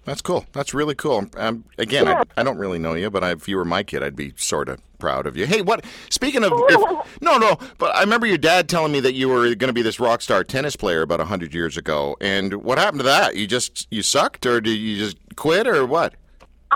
That's 0.05 0.21
cool. 0.21 0.45
That's 0.51 0.73
really 0.73 0.95
cool. 0.95 1.29
Um, 1.37 1.63
again, 1.77 2.05
Yeah. 2.07 2.23
I, 2.35 2.41
I 2.41 2.43
don't 2.43 2.57
really 2.57 2.79
know 2.79 2.93
you, 2.93 3.09
but 3.09 3.23
I, 3.23 3.31
if 3.31 3.47
you 3.47 3.55
were 3.55 3.63
my 3.63 3.83
kid, 3.83 4.03
I'd 4.03 4.17
be 4.17 4.33
sort 4.35 4.67
of 4.67 4.81
proud 4.99 5.25
of 5.25 5.37
you. 5.37 5.45
Hey, 5.45 5.61
what? 5.61 5.85
Speaking 6.09 6.43
of, 6.43 6.51
if, 6.53 7.05
no, 7.21 7.37
no, 7.37 7.57
but 7.77 7.95
I 7.95 8.01
remember 8.01 8.27
your 8.27 8.37
dad 8.37 8.67
telling 8.67 8.91
me 8.91 8.99
that 8.99 9.13
you 9.13 9.29
were 9.29 9.55
going 9.55 9.69
to 9.69 9.73
be 9.73 9.81
this 9.81 10.01
rock 10.01 10.21
star 10.21 10.43
tennis 10.43 10.75
player 10.75 11.03
about 11.03 11.21
hundred 11.21 11.53
years 11.53 11.77
ago. 11.77 12.17
And 12.19 12.55
what 12.63 12.77
happened 12.77 12.99
to 12.99 13.05
that? 13.05 13.37
You 13.37 13.47
just 13.47 13.87
you 13.91 14.01
sucked, 14.01 14.45
or 14.45 14.59
did 14.59 14.75
you 14.75 14.97
just 14.97 15.15
quit, 15.37 15.67
or 15.67 15.85
what? 15.85 16.15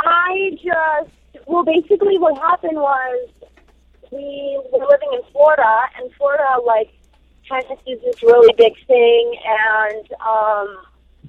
I 0.05 0.51
just 0.63 1.11
well, 1.47 1.63
basically, 1.63 2.17
what 2.17 2.37
happened 2.37 2.77
was 2.77 3.29
we 4.11 4.61
were 4.71 4.85
living 4.85 5.09
in 5.13 5.21
Florida, 5.31 5.83
and 5.97 6.11
Florida 6.15 6.43
like 6.65 6.89
tennis 7.47 7.79
is 7.87 8.01
this 8.01 8.21
really 8.21 8.53
big 8.57 8.73
thing, 8.85 9.35
and 9.45 10.11
um, 10.21 10.77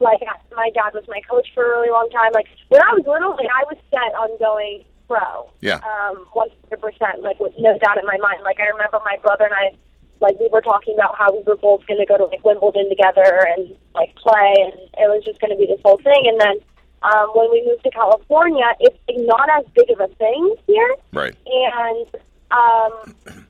like 0.01 0.21
my 0.55 0.71
dad 0.75 0.95
was 0.95 1.05
my 1.09 1.21
coach 1.31 1.49
for 1.55 1.65
a 1.65 1.69
really 1.69 1.91
long 1.91 2.09
time. 2.11 2.33
Like 2.33 2.47
when 2.69 2.83
I 2.83 2.93
was 2.95 3.07
little, 3.07 3.31
like 3.31 3.49
I 3.55 3.65
was 3.71 3.79
set 3.91 4.15
on 4.19 4.37
going 4.39 4.85
pro. 5.07 5.51
Yeah. 5.61 5.81
Um, 5.87 6.27
one 6.33 6.49
hundred 6.63 6.81
percent, 6.81 7.23
like 7.23 7.39
with 7.39 7.55
no 7.59 7.79
doubt 7.79 7.99
in 7.99 8.07
my 8.07 8.19
mind. 8.19 8.43
Like 8.43 8.59
I 8.61 8.67
remember 8.67 8.99
my 9.05 9.17
brother 9.23 9.45
and 9.45 9.55
I. 9.55 9.77
Like 10.21 10.35
we 10.41 10.49
were 10.53 10.61
talking 10.61 10.95
about 10.95 11.15
how 11.17 11.31
we 11.33 11.45
were 11.47 11.55
both 11.55 11.87
going 11.87 12.01
to 12.01 12.05
go 12.05 12.19
to 12.19 12.25
like 12.25 12.45
Wimbledon 12.45 12.89
together 12.89 13.47
and 13.55 13.77
like 13.95 14.17
play, 14.17 14.53
and 14.59 14.75
it 14.99 15.07
was 15.07 15.23
just 15.25 15.39
going 15.41 15.53
to 15.53 15.57
be 15.57 15.67
this 15.67 15.79
whole 15.85 15.99
thing. 15.99 16.27
And 16.27 16.41
then 16.41 16.59
um, 17.03 17.31
when 17.35 17.51
we 17.51 17.65
moved 17.67 17.85
to 17.85 17.91
California, 17.91 18.67
it's 18.81 18.99
like, 19.09 19.19
not 19.27 19.49
as 19.59 19.65
big 19.75 19.91
of 19.91 20.01
a 20.01 20.09
thing 20.15 20.55
here 20.67 20.95
Right. 21.13 21.35
and 21.47 22.07
um, 22.51 23.15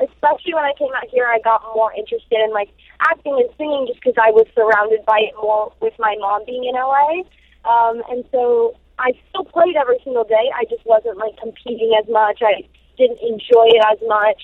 especially 0.00 0.54
when 0.54 0.64
I 0.64 0.72
came 0.78 0.88
out 0.96 1.08
here, 1.08 1.26
I 1.26 1.38
got 1.40 1.62
more 1.74 1.92
interested 1.92 2.38
in 2.42 2.50
like 2.52 2.70
acting 3.00 3.34
and 3.38 3.48
singing 3.56 3.86
just 3.86 4.00
because 4.00 4.14
I 4.20 4.30
was 4.30 4.46
surrounded 4.54 5.04
by 5.04 5.20
it 5.20 5.34
more 5.40 5.72
with 5.80 5.94
my 5.98 6.16
mom 6.18 6.44
being 6.46 6.64
in 6.64 6.74
LA. 6.74 7.22
Um, 7.64 8.02
and 8.10 8.24
so 8.32 8.76
I 8.98 9.12
still 9.28 9.44
played 9.44 9.76
every 9.76 9.98
single 10.04 10.24
day. 10.24 10.50
I 10.54 10.64
just 10.64 10.84
wasn't 10.86 11.18
like 11.18 11.36
competing 11.38 11.92
as 12.00 12.08
much. 12.08 12.40
I 12.42 12.64
didn't 12.96 13.20
enjoy 13.20 13.68
it 13.68 13.84
as 13.92 13.98
much. 14.06 14.42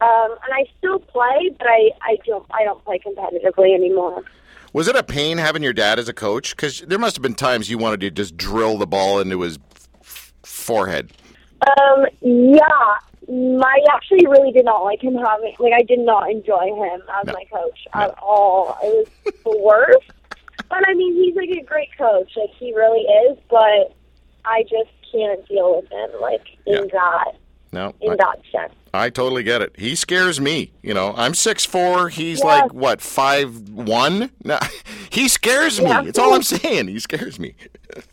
Um, 0.00 0.34
and 0.42 0.52
I 0.52 0.66
still 0.78 0.98
play, 0.98 1.50
but 1.58 1.66
I, 1.66 1.90
I 2.02 2.16
don't 2.26 2.44
I 2.50 2.64
don't 2.64 2.84
play 2.84 2.98
competitively 2.98 3.74
anymore. 3.74 4.24
Was 4.72 4.88
it 4.88 4.96
a 4.96 5.02
pain 5.02 5.38
having 5.38 5.62
your 5.62 5.72
dad 5.74 5.98
as 5.98 6.08
a 6.08 6.14
coach? 6.14 6.56
Because 6.56 6.80
there 6.80 6.98
must 6.98 7.16
have 7.16 7.22
been 7.22 7.34
times 7.34 7.68
you 7.70 7.78
wanted 7.78 8.00
to 8.00 8.10
just 8.10 8.36
drill 8.36 8.78
the 8.78 8.86
ball 8.86 9.20
into 9.20 9.42
his 9.42 9.58
f- 10.00 10.32
forehead. 10.44 11.12
Um, 11.78 12.06
yeah, 12.22 12.58
I 13.28 13.84
actually 13.94 14.26
really 14.26 14.50
did 14.52 14.64
not 14.64 14.82
like 14.82 15.02
him 15.02 15.14
having 15.14 15.54
like 15.60 15.72
I 15.74 15.82
did 15.82 16.00
not 16.00 16.30
enjoy 16.30 16.74
him 16.74 17.02
as 17.20 17.26
No. 17.26 17.32
my 17.34 17.44
coach 17.52 17.86
at 17.92 18.14
all. 18.20 18.76
It 18.82 19.08
was 19.24 19.34
the 19.44 19.58
worst. 19.62 20.10
But 20.68 20.88
I 20.88 20.94
mean, 20.94 21.14
he's 21.14 21.36
like 21.36 21.50
a 21.50 21.62
great 21.62 21.90
coach. 21.98 22.32
Like 22.36 22.50
he 22.58 22.72
really 22.74 23.00
is. 23.02 23.38
But 23.50 23.94
I 24.44 24.62
just 24.62 24.90
can't 25.12 25.46
deal 25.46 25.76
with 25.76 25.90
him. 25.92 26.20
Like 26.20 26.46
in 26.66 26.74
Yeah. 26.74 26.80
that 26.92 27.32
No, 27.72 27.94
in 28.00 28.12
I, 28.12 28.16
that 28.16 28.38
sense. 28.50 28.72
I 28.94 29.08
totally 29.10 29.42
get 29.42 29.62
it. 29.62 29.74
He 29.78 29.94
scares 29.94 30.40
me. 30.40 30.72
You 30.82 30.92
know, 30.92 31.14
I'm 31.16 31.34
six 31.34 31.64
four. 31.64 32.08
He's 32.10 32.40
Yeah. 32.40 32.44
like 32.46 32.74
what 32.74 33.00
five 33.00 33.68
one? 33.70 34.30
No, 34.44 34.58
he 35.10 35.28
scares 35.28 35.80
me. 35.80 35.88
Yeah. 35.88 36.04
It's 36.04 36.18
all 36.18 36.34
I'm 36.34 36.42
saying. 36.42 36.88
He 36.88 36.98
scares 36.98 37.38
me. 37.38 37.54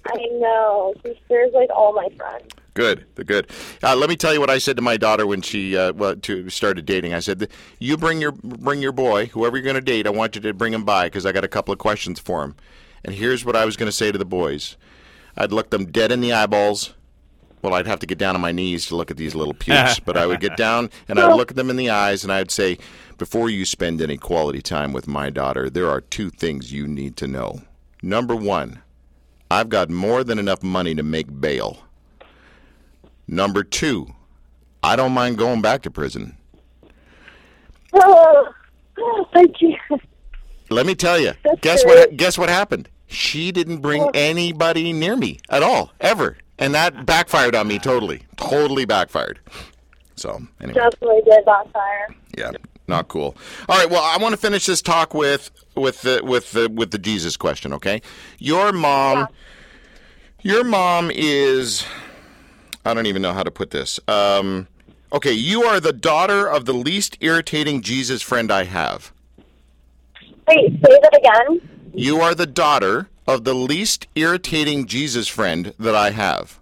I 0.08 0.18
know. 0.34 0.94
He 1.04 1.20
scares 1.26 1.52
like 1.54 1.70
all 1.76 1.94
my 1.94 2.08
friends. 2.18 2.52
Good, 2.76 3.06
the 3.16 3.26
good. 3.26 3.50
Uh, 3.84 3.96
let 3.96 4.10
me 4.10 4.16
tell 4.16 4.34
you 4.34 4.40
what 4.40 4.50
I 4.50 4.58
said 4.58 4.78
to 4.78 4.82
my 4.82 4.96
daughter 4.96 5.28
when 5.28 5.42
she 5.42 5.76
uh, 5.76 5.92
well, 5.94 6.16
to 6.16 6.50
started 6.50 6.86
dating. 6.86 7.14
I 7.14 7.20
said, 7.20 7.50
"You 7.80 7.98
bring 7.98 8.22
your 8.22 8.32
bring 8.32 8.82
your 8.82 8.94
boy, 8.94 9.26
whoever 9.28 9.58
you're 9.58 9.64
going 9.66 9.76
to 9.76 9.82
date. 9.82 10.08
I 10.08 10.12
want 10.12 10.36
you 10.36 10.42
to 10.42 10.54
bring 10.54 10.74
him 10.74 10.86
by 10.86 11.08
because 11.08 11.26
I 11.26 11.34
got 11.34 11.44
a 11.44 11.50
couple 11.50 11.74
of 11.74 11.78
questions 11.80 12.20
for 12.20 12.44
him." 12.44 12.56
And 13.04 13.16
here's 13.16 13.44
what 13.44 13.56
I 13.56 13.66
was 13.66 13.76
going 13.76 13.88
to 13.88 13.96
say 13.96 14.12
to 14.14 14.18
the 14.18 14.24
boys. 14.26 14.78
I'd 15.36 15.52
look 15.52 15.72
them 15.72 15.88
dead 15.88 16.12
in 16.12 16.22
the 16.22 16.32
eyeballs. 16.32 16.94
Well, 17.62 17.74
I'd 17.74 17.88
have 17.88 18.00
to 18.00 18.06
get 18.06 18.18
down 18.18 18.36
on 18.36 18.42
my 18.42 18.52
knees 18.52 18.86
to 18.88 18.96
look 18.96 19.12
at 19.12 19.18
these 19.18 19.36
little 19.36 19.54
pukes, 19.54 20.00
but 20.00 20.16
I 20.18 20.26
would 20.26 20.40
get 20.40 20.56
down 20.58 20.90
and 21.08 21.20
I'd 21.20 21.36
look 21.36 21.52
at 21.52 21.58
them 21.58 21.70
in 21.70 21.76
the 21.76 21.90
eyes 21.90 22.24
and 22.24 22.32
I'd 22.32 22.52
say, 22.52 22.78
"Before 23.18 23.50
you 23.50 23.66
spend 23.66 24.02
any 24.02 24.18
quality 24.18 24.62
time 24.62 24.94
with 24.94 25.08
my 25.08 25.30
daughter, 25.30 25.70
there 25.70 25.90
are 25.90 26.02
two 26.02 26.30
things 26.30 26.72
you 26.72 26.88
need 26.88 27.18
to 27.18 27.28
know. 27.28 27.62
Number 28.02 28.36
one, 28.36 28.82
I've 29.52 29.70
got 29.70 29.90
more 29.90 30.24
than 30.24 30.40
enough 30.40 30.64
money 30.64 30.96
to 30.96 31.04
make 31.04 31.42
bail." 31.42 31.84
Number 33.28 33.64
two, 33.64 34.08
I 34.82 34.96
don't 34.96 35.12
mind 35.12 35.38
going 35.38 35.62
back 35.62 35.84
to 35.84 35.92
prison. 35.92 36.36
Oh, 37.94 38.54
thank 39.34 39.56
can't. 39.58 40.02
Let 40.72 40.86
me 40.86 40.96
tell 40.96 41.20
you. 41.20 41.34
That's 41.44 41.60
guess 41.62 41.86
what? 41.86 42.16
Guess 42.16 42.38
what 42.38 42.50
happened? 42.50 42.90
She 43.08 43.52
didn't 43.52 43.78
bring 43.82 44.08
anybody 44.14 44.94
near 44.94 45.16
me 45.16 45.40
at 45.50 45.64
all, 45.64 45.92
ever, 46.00 46.38
and 46.60 46.74
that 46.76 47.06
backfired 47.06 47.56
on 47.56 47.68
me 47.68 47.80
totally. 47.80 48.24
Totally 48.38 48.86
backfired. 48.86 49.40
So 50.16 50.42
anyway, 50.62 50.74
Definitely 50.74 51.22
did 51.26 51.46
backfire. 51.46 52.08
yeah, 52.38 52.52
not 52.88 53.08
cool. 53.08 53.36
All 53.68 53.78
right. 53.78 53.90
Well, 53.90 54.04
I 54.04 54.18
want 54.22 54.34
to 54.34 54.38
finish 54.38 54.66
this 54.66 54.82
talk 54.82 55.14
with 55.14 55.50
with 55.76 56.02
the 56.02 56.22
with 56.24 56.52
the 56.52 56.70
with 56.70 56.92
the 56.92 56.98
Jesus 56.98 57.38
question. 57.38 57.72
Okay, 57.74 58.02
your 58.38 58.72
mom, 58.74 59.28
your 60.42 60.64
mom 60.64 61.10
is. 61.14 61.86
I 62.86 62.94
don't 62.94 63.06
even 63.08 63.22
know 63.22 63.34
how 63.34 63.44
to 63.44 63.52
put 63.52 63.72
this. 63.72 64.00
Um, 64.08 64.68
okay, 65.14 65.32
you 65.34 65.64
are 65.64 65.80
the 65.80 65.94
daughter 65.94 66.48
of 66.48 66.66
the 66.66 66.74
least 66.74 67.18
irritating 67.22 67.82
Jesus 67.82 68.22
friend 68.22 68.52
I 68.52 68.64
have. 68.66 69.12
Wait, 70.48 70.72
say 70.84 71.00
that 71.02 71.18
again. 71.18 71.62
You 71.94 72.22
are 72.22 72.34
the 72.36 72.46
daughter 72.48 73.08
of 73.30 73.44
the 73.44 73.54
least 73.54 74.08
irritating 74.16 74.88
Jesus 74.88 75.28
friend 75.28 75.74
that 75.78 75.94
I 75.94 76.10
have. 76.10 76.60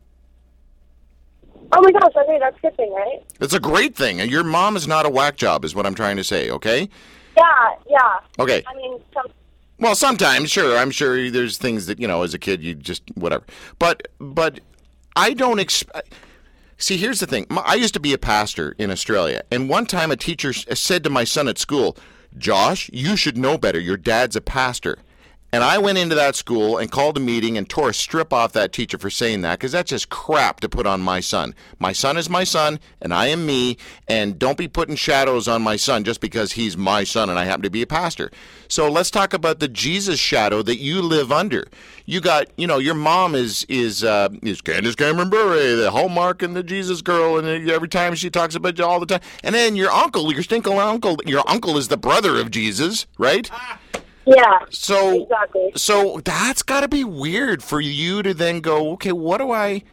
Oh 1.71 1.82
my 1.82 1.91
gosh, 1.91 2.12
okay, 2.15 2.38
that's 2.39 2.58
a 2.58 2.62
good 2.62 2.75
thing, 2.75 2.93
right? 2.93 3.23
It's 3.39 3.53
a 3.53 3.60
great 3.60 3.95
thing. 3.95 4.19
and 4.19 4.30
Your 4.30 4.43
mom 4.43 4.75
is 4.75 4.86
not 4.86 5.06
a 5.06 5.10
whack 5.10 5.38
job, 5.38 5.63
is 5.63 5.73
what 5.73 5.86
I'm 5.86 5.95
trying 5.95 6.17
to 6.17 6.23
say, 6.25 6.49
okay? 6.51 6.89
Yeah, 7.38 7.75
yeah. 7.89 8.19
Okay. 8.39 8.63
I 8.67 8.75
mean, 8.75 8.99
some, 9.13 9.27
Well, 9.80 9.95
sometimes, 9.95 10.51
sure. 10.51 10.77
I'm 10.77 10.91
sure 10.91 11.30
there's 11.32 11.58
things 11.58 11.86
that, 11.86 11.99
you 11.99 12.08
know, 12.08 12.23
as 12.23 12.34
a 12.34 12.39
kid, 12.39 12.62
you 12.62 12.73
just, 12.73 13.03
whatever. 13.15 13.45
But, 13.80 14.10
but 14.19 14.60
I 15.15 15.34
don't 15.34 15.60
expect. 15.60 16.13
See, 16.77 16.97
here's 16.97 17.21
the 17.21 17.27
thing. 17.27 17.47
I 17.49 17.75
used 17.75 17.93
to 17.93 17.99
be 17.99 18.13
a 18.13 18.17
pastor 18.17 18.75
in 18.77 18.91
Australia, 18.91 19.41
and 19.51 19.69
one 19.69 19.86
time 19.86 20.12
a 20.12 20.17
teacher 20.17 20.51
said 20.51 21.03
to 21.06 21.10
my 21.10 21.23
son 21.23 21.47
at 21.47 21.58
school, 21.58 21.97
Josh, 22.38 22.89
you 22.93 23.15
should 23.15 23.38
know 23.38 23.58
better. 23.58 23.80
Your 23.80 23.97
dad's 23.97 24.36
a 24.36 24.41
pastor. 24.41 24.99
And 25.53 25.63
I 25.63 25.77
went 25.77 25.97
into 25.97 26.15
that 26.15 26.36
school 26.36 26.77
and 26.77 26.91
called 26.91 27.15
a 27.15 27.21
meeting 27.21 27.57
and 27.57 27.69
tore 27.69 27.91
a 27.91 27.93
strip 27.93 28.33
off 28.33 28.51
that 28.51 28.73
teacher 28.73 28.97
for 28.97 29.10
saying 29.10 29.41
that 29.41 29.60
because 29.60 29.71
that's 29.71 29.89
just 29.89 30.10
crap 30.10 30.60
to 30.60 30.67
put 30.67 30.86
on 30.86 30.99
my 30.99 31.21
son. 31.21 31.55
My 31.79 31.93
son 31.93 32.17
is 32.17 32.29
my 32.29 32.43
son, 32.43 32.79
and 33.01 33.13
I 33.13 33.27
am 33.27 33.45
me, 33.45 33.77
and 34.10 34.38
don't 34.38 34.57
be 34.57 34.67
putting 34.67 34.97
shadows 34.97 35.47
on 35.47 35.62
my 35.62 35.77
son 35.77 36.03
just 36.03 36.19
because 36.19 36.53
he's 36.53 36.75
my 36.75 37.05
son 37.05 37.29
and 37.29 37.39
I 37.39 37.45
happen 37.45 37.62
to 37.63 37.69
be 37.69 37.81
a 37.81 37.88
pastor. 37.88 38.29
So 38.67 38.91
let's 38.91 39.10
talk 39.10 39.33
about 39.33 39.60
the 39.60 39.69
Jesus 39.69 40.19
shadow 40.19 40.62
that 40.63 40.79
you 40.79 41.01
live 41.01 41.31
under. 41.31 41.67
You 42.05 42.19
got, 42.19 42.47
you 42.57 42.67
know, 42.67 42.77
your 42.77 42.95
mom 42.95 43.33
is 43.33 43.65
is 43.69 44.03
uh, 44.03 44.27
is 44.43 44.60
Candace 44.60 44.95
Cameron 44.95 45.29
Bure, 45.29 45.77
the 45.77 45.91
Hallmark 45.91 46.41
and 46.41 46.57
the 46.57 46.63
Jesus 46.63 47.01
girl, 47.01 47.38
and 47.38 47.69
every 47.69 47.88
time 47.88 48.15
she 48.15 48.29
talks 48.29 48.55
about 48.55 48.77
you 48.77 48.83
all 48.83 48.99
the 48.99 49.05
time. 49.05 49.21
And 49.45 49.55
then 49.55 49.77
your 49.77 49.91
uncle, 49.91 50.33
your 50.33 50.43
stinking 50.43 50.77
uncle, 50.77 51.17
your 51.25 51.43
uncle 51.49 51.77
is 51.77 51.88
the 51.88 51.97
brother 51.97 52.36
of 52.38 52.51
Jesus, 52.51 53.07
right? 53.17 53.49
Yeah. 54.27 54.59
So 54.71 55.23
Exactly. 55.23 55.71
so 55.75 56.21
that's 56.25 56.63
got 56.63 56.81
to 56.81 56.89
be 56.89 57.03
weird 57.05 57.63
for 57.63 57.81
you 57.81 58.23
to 58.23 58.33
then 58.33 58.61
go, 58.61 58.91
okay, 58.93 59.13
what 59.13 59.39
do 59.39 59.51
I 59.51 59.83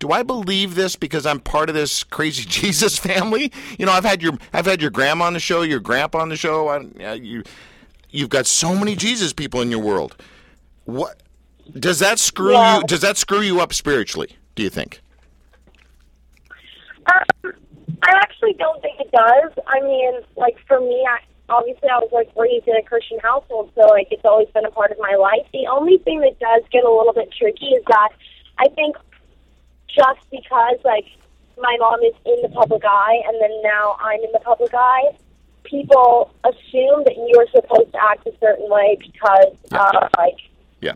do 0.00 0.10
I 0.10 0.22
believe 0.22 0.74
this 0.74 0.96
because 0.96 1.26
I'm 1.26 1.40
part 1.40 1.68
of 1.70 1.74
this 1.76 2.04
crazy 2.04 2.44
Jesus 2.48 2.98
family? 2.98 3.52
You 3.78 3.86
know, 3.86 3.92
I've 3.92 4.04
had 4.04 4.22
your 4.22 4.34
I've 4.52 4.66
had 4.66 4.82
your 4.82 4.90
grandma 4.90 5.26
on 5.26 5.34
the 5.34 5.40
show, 5.40 5.62
your 5.62 5.80
grandpa 5.80 6.20
on 6.20 6.30
the 6.30 6.36
show. 6.36 6.68
I, 6.68 7.14
you 7.14 7.44
you've 8.10 8.30
got 8.30 8.46
so 8.46 8.74
many 8.76 8.96
Jesus 8.96 9.32
people 9.32 9.62
in 9.62 9.70
your 9.70 9.80
world. 9.80 10.16
What 10.86 11.22
does 11.78 12.00
that 12.00 12.18
screw 12.18 12.52
Yeah. 12.52 12.78
you 12.78 12.84
does 12.84 13.00
that 13.02 13.16
screw 13.16 13.40
you 13.42 13.60
up 13.60 13.72
spiritually, 13.74 14.36
do 14.56 14.62
you 14.64 14.70
think? 14.70 15.00
Um, 17.06 17.52
I 18.02 18.10
actually 18.16 18.54
don't 18.54 18.80
think 18.82 19.00
it 19.00 19.10
does. 19.12 19.52
I 19.66 19.80
mean, 19.80 20.20
like 20.36 20.56
for 20.66 20.80
me, 20.80 21.06
I, 21.08 21.18
obviously 21.48 21.88
I 21.88 21.98
was 21.98 22.10
like 22.12 22.30
raised 22.36 22.66
in 22.68 22.76
a 22.76 22.82
Christian 22.82 23.18
household, 23.20 23.70
so 23.74 23.86
like 23.86 24.08
it's 24.10 24.24
always 24.24 24.48
been 24.54 24.64
a 24.64 24.70
part 24.70 24.90
of 24.90 24.98
my 24.98 25.16
life. 25.16 25.46
The 25.52 25.66
only 25.70 25.98
thing 25.98 26.20
that 26.20 26.38
does 26.38 26.62
get 26.70 26.84
a 26.84 26.90
little 26.90 27.12
bit 27.12 27.32
tricky 27.32 27.76
is 27.76 27.84
that 27.88 28.10
I 28.58 28.68
think 28.68 28.96
just 29.88 30.24
because 30.30 30.78
like 30.84 31.06
my 31.58 31.76
mom 31.78 32.00
is 32.02 32.14
in 32.26 32.42
the 32.42 32.48
public 32.48 32.82
eye 32.84 33.22
and 33.28 33.40
then 33.40 33.62
now 33.62 33.96
I'm 34.00 34.20
in 34.20 34.32
the 34.32 34.40
public 34.40 34.72
eye, 34.74 35.16
people 35.62 36.34
assume 36.44 37.04
that 37.04 37.14
you're 37.28 37.46
supposed 37.54 37.92
to 37.92 37.98
act 38.02 38.26
a 38.26 38.32
certain 38.40 38.68
way 38.68 38.96
because 39.00 39.54
uh, 39.72 40.08
like 40.18 40.36
Yeah. 40.80 40.94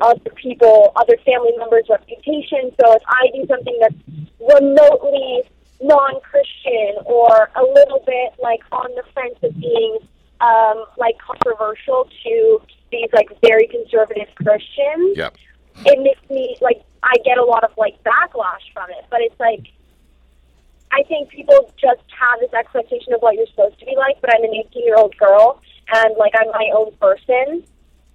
other 0.00 0.30
people, 0.34 0.92
other 0.96 1.16
family 1.24 1.52
members' 1.56 1.86
reputation. 1.88 2.74
So 2.80 2.94
if 2.94 3.02
I 3.06 3.28
do 3.34 3.46
something 3.46 3.78
that's 3.80 3.94
remotely 4.40 5.42
non-Christian 5.82 7.02
or 7.04 7.50
a 7.56 7.62
little 7.62 8.02
bit 8.06 8.34
like 8.40 8.60
on 8.72 8.90
the 8.94 9.02
fence 9.14 9.38
of 9.42 9.58
being 9.60 9.98
um, 10.40 10.84
like 10.98 11.16
controversial 11.18 12.08
to 12.24 12.60
these 12.90 13.08
like 13.12 13.28
very 13.40 13.66
conservative 13.68 14.28
Christians, 14.36 15.16
Yeah. 15.16 15.30
it 15.86 15.98
makes 16.02 16.20
me 16.30 16.56
like 16.60 16.82
I 17.02 17.14
get 17.24 17.38
a 17.38 17.44
lot 17.44 17.64
of 17.64 17.70
like 17.76 18.02
backlash 18.04 18.64
from 18.72 18.90
it. 18.90 19.04
But 19.10 19.20
it's 19.22 19.38
like 19.40 19.66
I 20.92 21.02
think 21.04 21.30
people 21.30 21.72
just 21.80 22.02
have 22.18 22.40
this 22.40 22.52
expectation 22.52 23.14
of 23.14 23.20
what 23.20 23.34
you're 23.36 23.46
supposed 23.46 23.78
to 23.80 23.86
be 23.86 23.96
like. 23.96 24.20
But 24.20 24.34
I'm 24.34 24.44
an 24.44 24.54
18 24.54 24.84
year 24.84 24.96
old 24.96 25.16
girl, 25.16 25.60
and 25.94 26.14
like 26.18 26.32
I'm 26.38 26.48
my 26.48 26.70
own 26.76 26.92
person, 27.00 27.64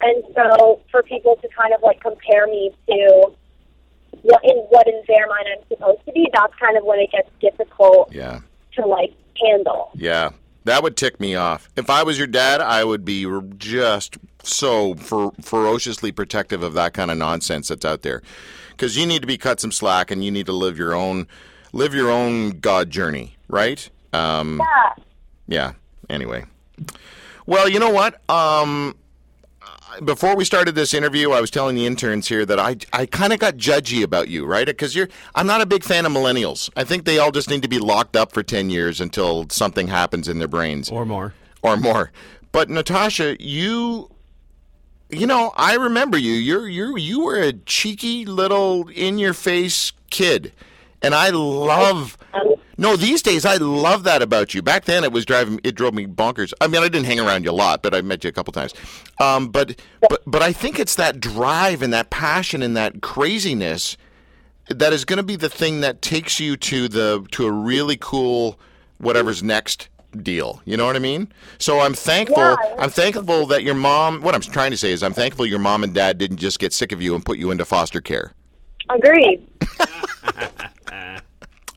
and 0.01 0.23
so 0.35 0.81
for 0.91 1.01
people 1.03 1.37
to 1.41 1.47
kind 1.49 1.73
of 1.73 1.81
like 1.81 2.01
compare 2.01 2.45
me 2.47 2.71
to 2.87 3.31
what 4.23 4.43
in 4.43 4.55
what 4.69 4.87
in 4.87 5.01
their 5.07 5.27
mind 5.27 5.45
I'm 5.57 5.67
supposed 5.67 6.05
to 6.05 6.11
be, 6.11 6.29
that's 6.33 6.53
kind 6.55 6.77
of 6.77 6.83
when 6.83 6.99
it 6.99 7.11
gets 7.11 7.29
difficult 7.39 8.11
Yeah. 8.13 8.39
to 8.75 8.85
like 8.85 9.13
handle. 9.41 9.91
Yeah, 9.95 10.31
that 10.65 10.83
would 10.83 10.97
tick 10.97 11.19
me 11.19 11.35
off. 11.35 11.69
If 11.75 11.89
I 11.89 12.03
was 12.03 12.17
your 12.17 12.27
dad, 12.27 12.61
I 12.61 12.83
would 12.83 13.03
be 13.05 13.25
just 13.57 14.17
so 14.43 14.95
fer- 14.95 15.31
ferociously 15.41 16.11
protective 16.11 16.63
of 16.63 16.73
that 16.73 16.93
kind 16.93 17.11
of 17.11 17.17
nonsense 17.17 17.67
that's 17.67 17.85
out 17.85 18.01
there, 18.01 18.21
because 18.71 18.97
you 18.97 19.05
need 19.05 19.21
to 19.21 19.27
be 19.27 19.37
cut 19.37 19.59
some 19.59 19.71
slack 19.71 20.09
and 20.11 20.23
you 20.23 20.31
need 20.31 20.45
to 20.45 20.53
live 20.53 20.77
your 20.77 20.93
own 20.93 21.27
live 21.73 21.93
your 21.93 22.09
own 22.09 22.51
God 22.59 22.89
journey, 22.89 23.35
right? 23.49 23.89
Um, 24.13 24.59
Yeah. 24.59 25.03
yeah. 25.47 25.71
Anyway, 26.09 26.45
well, 27.45 27.67
you 27.69 27.79
know 27.79 27.89
what? 27.89 28.21
Um, 28.29 28.95
before 30.03 30.35
we 30.35 30.45
started 30.45 30.75
this 30.75 30.93
interview, 30.93 31.31
I 31.31 31.41
was 31.41 31.49
telling 31.51 31.75
the 31.75 31.85
interns 31.85 32.27
here 32.27 32.45
that 32.45 32.59
I 32.59 32.77
I 32.93 33.05
kind 33.05 33.33
of 33.33 33.39
got 33.39 33.57
judgy 33.57 34.03
about 34.03 34.27
you, 34.27 34.45
right? 34.45 34.65
Because 34.65 34.95
you're 34.95 35.09
I'm 35.35 35.47
not 35.47 35.61
a 35.61 35.65
big 35.65 35.83
fan 35.83 36.05
of 36.05 36.11
millennials. 36.11 36.69
I 36.75 36.83
think 36.83 37.05
they 37.05 37.19
all 37.19 37.31
just 37.31 37.49
need 37.49 37.61
to 37.63 37.67
be 37.67 37.79
locked 37.79 38.15
up 38.15 38.31
for 38.31 38.43
ten 38.43 38.69
years 38.69 39.01
until 39.01 39.47
something 39.49 39.87
happens 39.87 40.27
in 40.27 40.39
their 40.39 40.47
brains 40.47 40.89
or 40.89 41.05
more. 41.05 41.33
or 41.61 41.77
more. 41.77 42.11
But 42.51 42.69
Natasha, 42.69 43.35
you 43.39 44.09
you 45.09 45.25
know, 45.25 45.53
I 45.55 45.75
remember 45.75 46.17
you. 46.17 46.33
You're 46.33 46.67
you 46.67 46.97
you 46.97 47.23
were 47.23 47.39
a 47.39 47.53
cheeky 47.53 48.25
little 48.25 48.89
in 48.89 49.17
your 49.17 49.33
face 49.33 49.93
kid. 50.09 50.53
And 51.01 51.13
I 51.13 51.29
love 51.29 52.17
No, 52.77 52.95
these 52.95 53.21
days 53.21 53.45
I 53.45 53.57
love 53.57 54.03
that 54.03 54.21
about 54.21 54.53
you. 54.53 54.61
Back 54.61 54.85
then 54.85 55.03
it 55.03 55.11
was 55.11 55.25
driving 55.25 55.59
it 55.63 55.75
drove 55.75 55.93
me 55.93 56.05
bonkers. 56.05 56.53
I 56.61 56.67
mean, 56.67 56.81
I 56.81 56.89
didn't 56.89 57.05
hang 57.05 57.19
around 57.19 57.43
you 57.43 57.51
a 57.51 57.53
lot, 57.53 57.81
but 57.81 57.95
I 57.95 58.01
met 58.01 58.23
you 58.23 58.29
a 58.29 58.33
couple 58.33 58.53
times. 58.53 58.73
Um 59.19 59.49
but 59.49 59.79
but 60.09 60.21
but 60.27 60.41
I 60.41 60.53
think 60.53 60.79
it's 60.79 60.95
that 60.95 61.19
drive 61.19 61.81
and 61.81 61.91
that 61.93 62.09
passion 62.09 62.61
and 62.61 62.77
that 62.77 63.01
craziness 63.01 63.97
that 64.69 64.93
is 64.93 65.05
going 65.05 65.17
to 65.17 65.23
be 65.23 65.35
the 65.35 65.49
thing 65.49 65.81
that 65.81 66.01
takes 66.01 66.39
you 66.39 66.57
to 66.57 66.87
the 66.87 67.25
to 67.31 67.45
a 67.45 67.51
really 67.51 67.97
cool 67.99 68.59
whatever's 68.97 69.41
next 69.41 69.89
deal. 70.23 70.61
You 70.65 70.77
know 70.77 70.85
what 70.85 70.95
I 70.95 70.99
mean? 70.99 71.31
So 71.57 71.79
I'm 71.79 71.93
thankful. 71.93 72.37
Yeah. 72.37 72.55
I'm 72.79 72.89
thankful 72.89 73.45
that 73.47 73.63
your 73.63 73.75
mom. 73.75 74.21
What 74.21 74.35
I'm 74.35 74.41
trying 74.41 74.71
to 74.71 74.77
say 74.77 74.91
is, 74.91 75.03
I'm 75.03 75.13
thankful 75.13 75.45
your 75.45 75.59
mom 75.59 75.83
and 75.83 75.93
dad 75.93 76.17
didn't 76.17 76.37
just 76.37 76.59
get 76.59 76.73
sick 76.73 76.91
of 76.91 77.01
you 77.01 77.15
and 77.15 77.25
put 77.25 77.37
you 77.37 77.51
into 77.51 77.65
foster 77.65 78.01
care. 78.01 78.33
Agreed. 78.89 79.45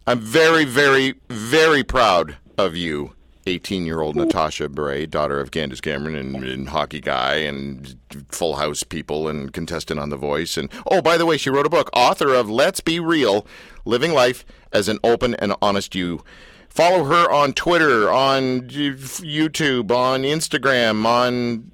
I'm 0.06 0.20
very, 0.20 0.64
very, 0.64 1.14
very 1.28 1.84
proud 1.84 2.36
of 2.56 2.74
you, 2.74 3.14
18 3.46 3.84
year 3.84 4.00
old 4.00 4.16
Natasha 4.16 4.68
Bure, 4.68 5.06
daughter 5.06 5.40
of 5.40 5.50
Candace 5.50 5.80
Cameron 5.80 6.14
and, 6.16 6.36
and 6.44 6.68
hockey 6.70 7.00
guy 7.00 7.34
and 7.36 7.96
Full 8.30 8.56
House 8.56 8.82
people 8.82 9.28
and 9.28 9.52
contestant 9.52 10.00
on 10.00 10.08
The 10.08 10.16
Voice. 10.16 10.56
And 10.56 10.70
oh, 10.90 11.02
by 11.02 11.16
the 11.16 11.26
way, 11.26 11.36
she 11.36 11.50
wrote 11.50 11.66
a 11.66 11.70
book, 11.70 11.90
author 11.92 12.34
of 12.34 12.48
Let's 12.48 12.80
Be 12.80 12.98
Real 12.98 13.46
Living 13.84 14.12
Life 14.12 14.44
as 14.72 14.88
an 14.88 14.98
Open 15.04 15.34
and 15.34 15.54
Honest 15.60 15.94
You. 15.94 16.24
Follow 16.68 17.04
her 17.04 17.30
on 17.30 17.52
Twitter, 17.52 18.10
on 18.10 18.62
YouTube, 18.62 19.90
on 19.90 20.22
Instagram, 20.22 21.04
on 21.04 21.70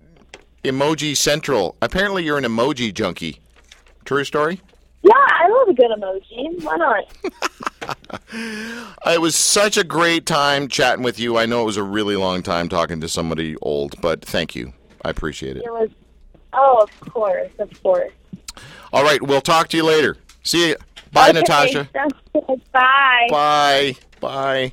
Emoji 0.65 1.17
Central. 1.17 1.77
Apparently, 1.81 2.25
you're 2.25 2.39
an 2.39 2.45
emoji 2.45 2.93
junkie. 2.93 3.41
True 4.05 4.25
story? 4.25 4.61
Yeah, 5.03 5.13
I 5.15 5.49
love 5.49 5.69
a 5.69 5.75
good 5.75 5.91
emoji. 5.91 6.65
Why 6.65 6.77
not? 6.77 7.05
It 9.07 9.21
was 9.21 9.37
such 9.37 9.77
a 9.77 9.85
great 9.85 10.27
time 10.27 10.67
chatting 10.67 11.05
with 11.05 11.21
you. 11.21 11.37
I 11.39 11.47
know 11.47 11.63
it 11.63 11.67
was 11.67 11.77
a 11.77 11.83
really 11.85 12.17
long 12.17 12.43
time 12.43 12.69
talking 12.69 13.01
to 13.03 13.09
somebody 13.09 13.55
old, 13.63 13.95
but 14.01 14.25
thank 14.25 14.57
you. 14.57 14.73
I 15.05 15.11
appreciate 15.11 15.57
it. 15.57 15.63
It 15.65 15.71
was. 15.73 15.91
Oh, 16.53 16.83
of 16.83 17.13
course, 17.13 17.53
of 17.61 17.83
course. 17.83 18.11
All 18.93 19.05
right, 19.05 19.23
we'll 19.23 19.41
talk 19.41 19.69
to 19.69 19.77
you 19.77 19.85
later. 19.85 20.17
See 20.43 20.71
you. 20.71 20.77
Bye, 21.13 21.29
Okay, 21.31 21.39
Natasha. 21.41 21.89
Bye. 22.73 23.27
Bye. 23.31 23.95
Bye. 24.21 24.73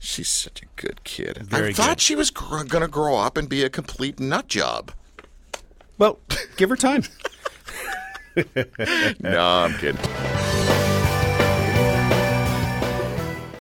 She's 0.00 0.28
such 0.28 0.62
a 0.62 0.66
good 0.74 1.04
kid. 1.04 1.38
I 1.40 1.42
Very 1.44 1.72
thought 1.72 1.88
good. 1.98 2.00
she 2.00 2.16
was 2.16 2.30
gr- 2.30 2.64
going 2.64 2.82
to 2.82 2.88
grow 2.88 3.16
up 3.16 3.36
and 3.36 3.48
be 3.48 3.62
a 3.62 3.70
complete 3.70 4.18
nut 4.18 4.48
job. 4.48 4.90
Well, 5.96 6.18
give 6.56 6.70
her 6.70 6.76
time. 6.76 7.04
no, 9.20 9.40
I'm 9.40 9.74
kidding. 9.74 10.89